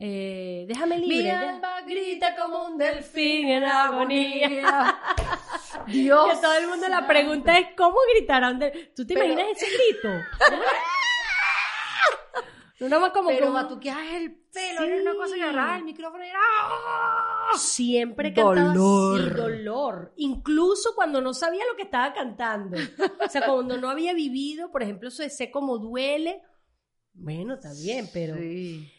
[0.02, 1.24] Eh, déjame libre.
[1.24, 4.98] Mi alma grita como un delfín en agonía.
[5.88, 6.30] Dios.
[6.32, 8.60] Que todo el mundo la pregunta es ¿cómo gritarán?
[8.60, 10.10] de- ¿Tú te Pero- imaginas ese grito?
[12.80, 16.28] Nada más como Pero batuqueabas el pelo, era una cosa que agarraba el micrófono y
[16.30, 16.40] era...
[16.42, 17.52] ¡ah!
[17.58, 19.22] Siempre cantaba Dolor.
[19.22, 20.14] así, dolor.
[20.18, 22.78] Incluso cuando no sabía lo que estaba cantando.
[23.26, 26.42] O sea, cuando no había vivido, por ejemplo, eso de sé cómo duele.
[27.14, 28.90] Bueno, está bien, pero Sí.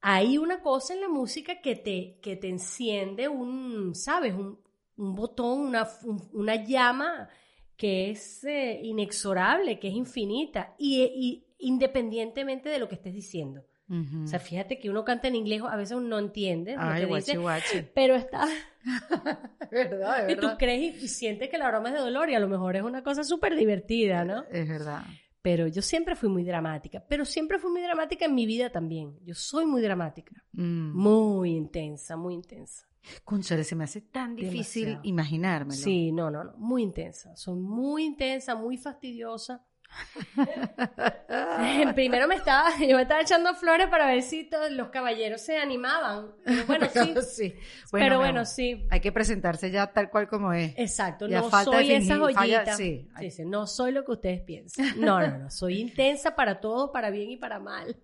[0.00, 4.32] hay una cosa en la música que te, que te enciende un, ¿sabes?
[4.34, 4.60] Un,
[4.96, 7.28] un botón, una, un- una llama
[7.76, 13.64] que es eh, inexorable, que es infinita, y, y independientemente de lo que estés diciendo.
[13.88, 14.24] Ujú.
[14.24, 17.00] O sea, fíjate que uno canta en inglés, a veces uno no entiende lo Ay,
[17.02, 17.82] que guachi, dice, guachi.
[17.94, 18.46] pero está...
[19.70, 20.58] Es verdad, es Y tú verdad.
[20.58, 23.02] crees y, sientes que la broma es de dolor y a lo mejor es una
[23.02, 24.44] cosa súper divertida, ¿no?
[24.50, 25.02] Es verdad.
[25.42, 29.18] Pero yo siempre fui muy dramática, pero siempre fui muy dramática en mi vida también.
[29.24, 30.92] Yo soy muy dramática, Mm.
[30.98, 32.86] muy intensa, muy intensa.
[33.24, 35.08] Cónchale, se me hace tan difícil Demasiado.
[35.08, 35.80] imaginármelo.
[35.80, 37.34] Sí, no, no, no, muy intensa.
[37.36, 39.64] Soy muy intensa, muy fastidiosa.
[41.94, 45.58] Primero me estaba, yo me estaba echando flores para ver si todos los caballeros se
[45.58, 46.32] animaban.
[46.44, 47.14] Pero bueno, sí.
[47.22, 47.54] Sí.
[47.90, 48.86] pero bueno, sí.
[48.90, 50.74] Hay que presentarse ya tal cual como es.
[50.76, 52.76] Exacto, Ya no falta soy esa joyita.
[52.76, 53.08] sí,
[53.44, 55.00] no soy lo que ustedes piensan.
[55.00, 57.96] No, no, no, soy intensa para todo, para bien y para mal.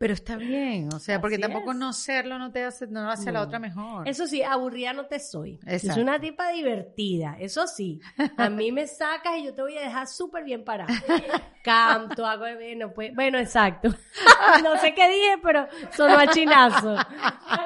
[0.00, 1.76] Pero está bien, o sea, porque tampoco es.
[1.76, 4.08] no serlo no te hace, no hace a la otra mejor.
[4.08, 5.60] Eso sí, aburrida no te soy.
[5.66, 5.92] Exacto.
[5.92, 8.00] soy una tipa divertida, eso sí.
[8.38, 10.90] A mí me sacas y yo te voy a dejar súper bien parada.
[11.62, 13.90] Canto, hago, bueno, pues, bueno, exacto.
[14.62, 16.96] No sé qué dije, pero sonó a chinazo.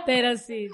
[0.04, 0.66] Pero sí.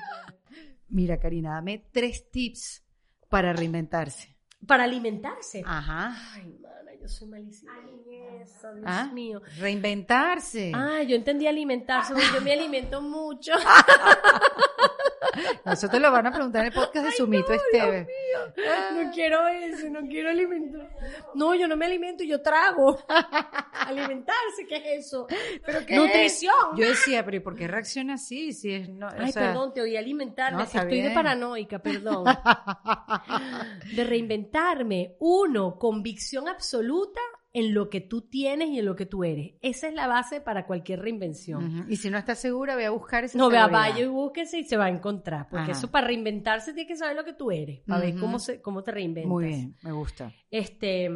[0.88, 2.82] Mira, Karina, dame tres tips
[3.28, 4.34] para reinventarse.
[4.66, 5.62] Para alimentarse.
[5.66, 6.16] Ajá.
[6.34, 6.68] Ay, yo
[7.10, 9.40] soy malísima en eso, Dios Ah, mío.
[9.58, 10.72] Reinventarse.
[10.74, 13.52] Ah, yo entendí alimentarse, porque yo me alimento mucho.
[15.64, 18.06] Nosotros lo van a preguntar en el podcast de Sumito Esteve.
[18.94, 20.90] No quiero eso, no quiero alimentar.
[21.34, 22.98] No, yo no me alimento, yo trago.
[23.72, 25.26] Alimentarse, ¿qué es eso?
[25.64, 26.54] ¿Pero qué Nutrición.
[26.76, 28.52] Yo decía, pero ¿y por qué reacciona así?
[28.52, 30.58] Si es, no, o Ay, sea, perdón, te oí alimentarme.
[30.58, 32.24] no, estoy de paranoica, perdón.
[33.94, 35.16] De reinventarme.
[35.20, 37.20] Uno, convicción absoluta
[37.52, 39.54] en lo que tú tienes y en lo que tú eres.
[39.60, 41.86] Esa es la base para cualquier reinvención.
[41.88, 44.64] Y si no estás segura, ve a buscar esa No, vea, vaya y búsquese y
[44.64, 45.48] se va a encontrar.
[45.48, 45.72] Porque Ajá.
[45.72, 48.82] eso para reinventarse tienes que saber lo que tú eres, para ver cómo, se, cómo
[48.82, 49.28] te reinventas.
[49.28, 50.32] Muy bien, me gusta.
[50.50, 51.10] Este,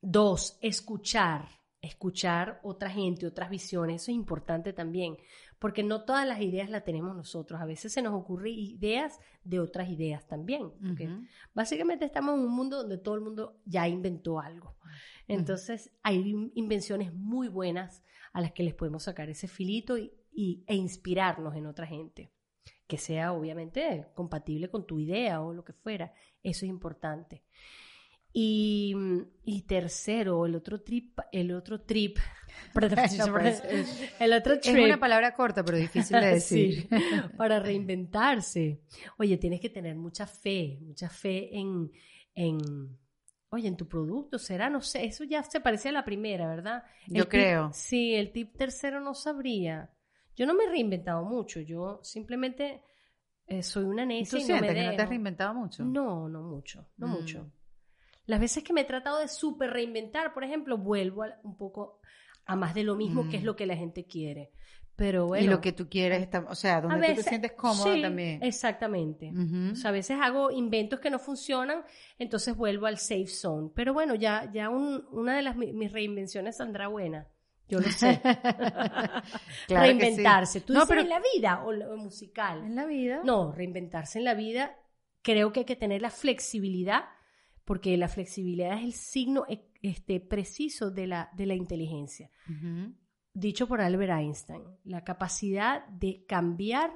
[0.00, 1.48] dos, escuchar,
[1.80, 5.16] escuchar otra gente, otras visiones, eso es importante también,
[5.58, 9.60] porque no todas las ideas las tenemos nosotros, a veces se nos ocurren ideas de
[9.60, 10.72] otras ideas también,
[11.54, 14.76] básicamente estamos en un mundo donde todo el mundo ya inventó algo,
[15.28, 18.02] entonces hay in- invenciones muy buenas
[18.32, 22.30] a las que les podemos sacar ese filito y, y- e inspirarnos en otra gente
[22.86, 26.12] que sea obviamente compatible con tu idea o lo que fuera.
[26.42, 27.42] Eso es importante.
[28.36, 28.94] Y,
[29.44, 32.18] y tercero, el otro trip, el otro trip,
[34.18, 36.82] el otro Es una palabra corta, pero difícil de decir.
[36.82, 36.88] Sí,
[37.36, 38.80] para reinventarse.
[39.18, 41.92] Oye, tienes que tener mucha fe, mucha fe en,
[42.34, 42.58] en,
[43.54, 46.84] oye, en tu producto, será, no sé, eso ya se parecía a la primera, ¿verdad?
[47.06, 47.70] Yo tip- creo.
[47.72, 49.90] sí, el tip tercero no sabría.
[50.36, 52.82] Yo no me he reinventado mucho, yo simplemente
[53.46, 55.54] eh, soy una ¿Y necia tú y no me sientes que no te has reinventado
[55.54, 55.84] mucho?
[55.84, 57.10] No, no mucho, no Mm.
[57.10, 57.50] mucho.
[58.26, 62.00] Las veces que me he tratado de súper reinventar, por ejemplo, vuelvo a- un poco
[62.46, 63.46] a más de lo mismo que es Mm.
[63.46, 64.50] lo que la gente quiere.
[64.96, 65.44] Pero bueno.
[65.44, 68.00] y lo que tú quieres, está, o sea, donde tú te veces- sientes cómoda sí,
[68.02, 68.40] también.
[68.44, 69.32] Exactamente.
[69.32, 69.72] Ujú.
[69.72, 71.82] O sea, a veces hago inventos que no funcionan,
[72.18, 73.70] entonces vuelvo al safe zone.
[73.74, 77.26] Pero bueno, ya, ya un- una de las mi- mis reinvenciones saldrá buena.
[77.68, 78.20] Yo lo sé.
[79.66, 80.60] Claro reinventarse.
[80.60, 80.66] sí.
[80.66, 82.58] ¿Tú No, dices pero- en la vida o lo musical?
[82.64, 83.20] En la vida.
[83.24, 84.76] No, reinventarse en la vida.
[85.22, 87.04] Creo que hay que tener la flexibilidad,
[87.64, 92.30] porque la flexibilidad es el signo e- este, preciso de la, de la inteligencia.
[92.48, 92.94] Ujú.
[93.34, 96.90] Dicho por Albert Einstein, la capacidad de cambiar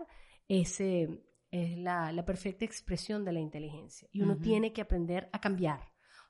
[0.47, 1.20] ese,
[1.51, 4.09] es la, la perfecta expresión de la inteligencia.
[4.12, 5.80] Y uno tiene que aprender a cambiar.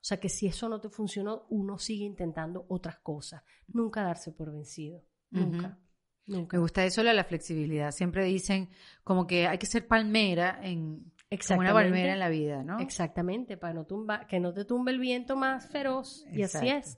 [0.01, 3.43] O sea que si eso no te funcionó, uno sigue intentando otras cosas.
[3.67, 5.03] Nunca darse por vencido.
[5.29, 5.77] Nunca.
[6.25, 6.57] Nunca.
[6.57, 7.91] Me gusta eso, la flexibilidad.
[7.91, 8.69] Siempre dicen
[9.03, 11.11] como que hay que ser palmera en
[11.47, 12.79] como una palmera en la vida, ¿no?
[12.79, 16.25] Exactamente, para no tumba, que no te tumbe el viento más feroz.
[16.31, 16.97] Y así es.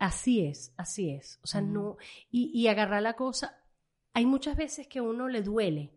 [0.00, 1.38] Así es, así es.
[1.44, 1.96] O sea, no.
[2.30, 3.62] Y, y agarrar la cosa.
[4.14, 5.92] Hay muchas veces que a uno le duele,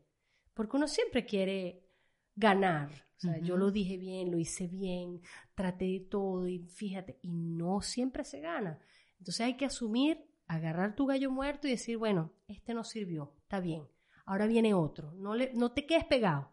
[0.54, 1.88] porque uno siempre quiere
[2.36, 2.90] ganar.
[3.18, 5.22] O sea, yo lo dije bien, lo hice bien,
[5.56, 8.78] traté de todo, y fíjate, y no siempre se gana.
[9.20, 13.62] Entonces hay que asumir, agarrar tu gallo muerto y decir, bueno, este no sirvió, está
[13.62, 13.88] bien.
[14.26, 15.14] Ahora viene otro.
[15.14, 16.52] No, le, no te quedes pegado.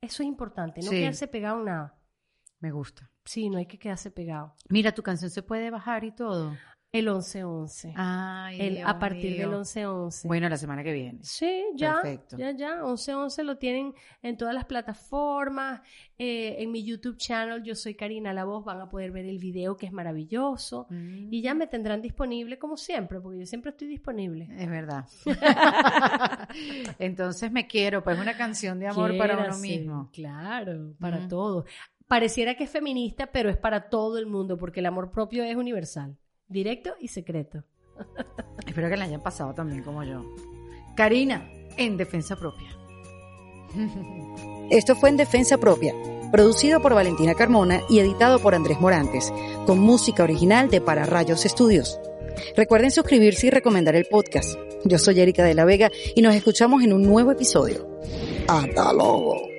[0.00, 0.96] Eso es importante, no Sí.
[0.96, 1.99] quedarse pegado en nada.
[2.60, 3.10] Me gusta.
[3.24, 4.54] Sí, no hay que quedarse pegado.
[4.68, 6.54] Mira, tu canción se puede bajar y todo.
[6.92, 7.92] El 11-11.
[7.94, 9.48] Ay, El- Dios a partir mío.
[9.48, 10.26] del 11-11.
[10.26, 11.20] Bueno, la semana que viene.
[11.22, 12.36] Sí, ya, Perfecto.
[12.36, 15.82] ya, ya, 11-11 lo tienen en todas las plataformas,
[16.18, 19.38] eh, en mi YouTube channel, yo soy Karina La Voz, van a poder ver el
[19.38, 21.32] video que es maravilloso Mm.
[21.32, 24.48] y ya me tendrán disponible como siempre, porque yo siempre estoy disponible.
[24.58, 25.06] Es verdad.
[26.98, 30.10] Entonces me quiero, pues una canción de amor para uno mismo.
[30.12, 31.28] Claro, para Ujú.
[31.28, 31.64] todo.
[32.10, 35.54] Pareciera que es feminista, pero es para todo el mundo, porque el amor propio es
[35.54, 37.62] universal, directo y secreto.
[38.66, 40.24] Espero que la hayan pasado también como yo.
[40.96, 42.76] Karina, en defensa propia.
[44.70, 45.94] Esto fue En Defensa Propia,
[46.32, 49.32] producido por Valentina Carmona y editado por Andrés Morantes,
[49.64, 52.00] con música original de Para Rayos Estudios.
[52.56, 54.58] Recuerden suscribirse y recomendar el podcast.
[54.84, 57.88] Yo soy Erika de la Vega y nos escuchamos en un nuevo episodio.
[58.48, 59.49] Hasta luego.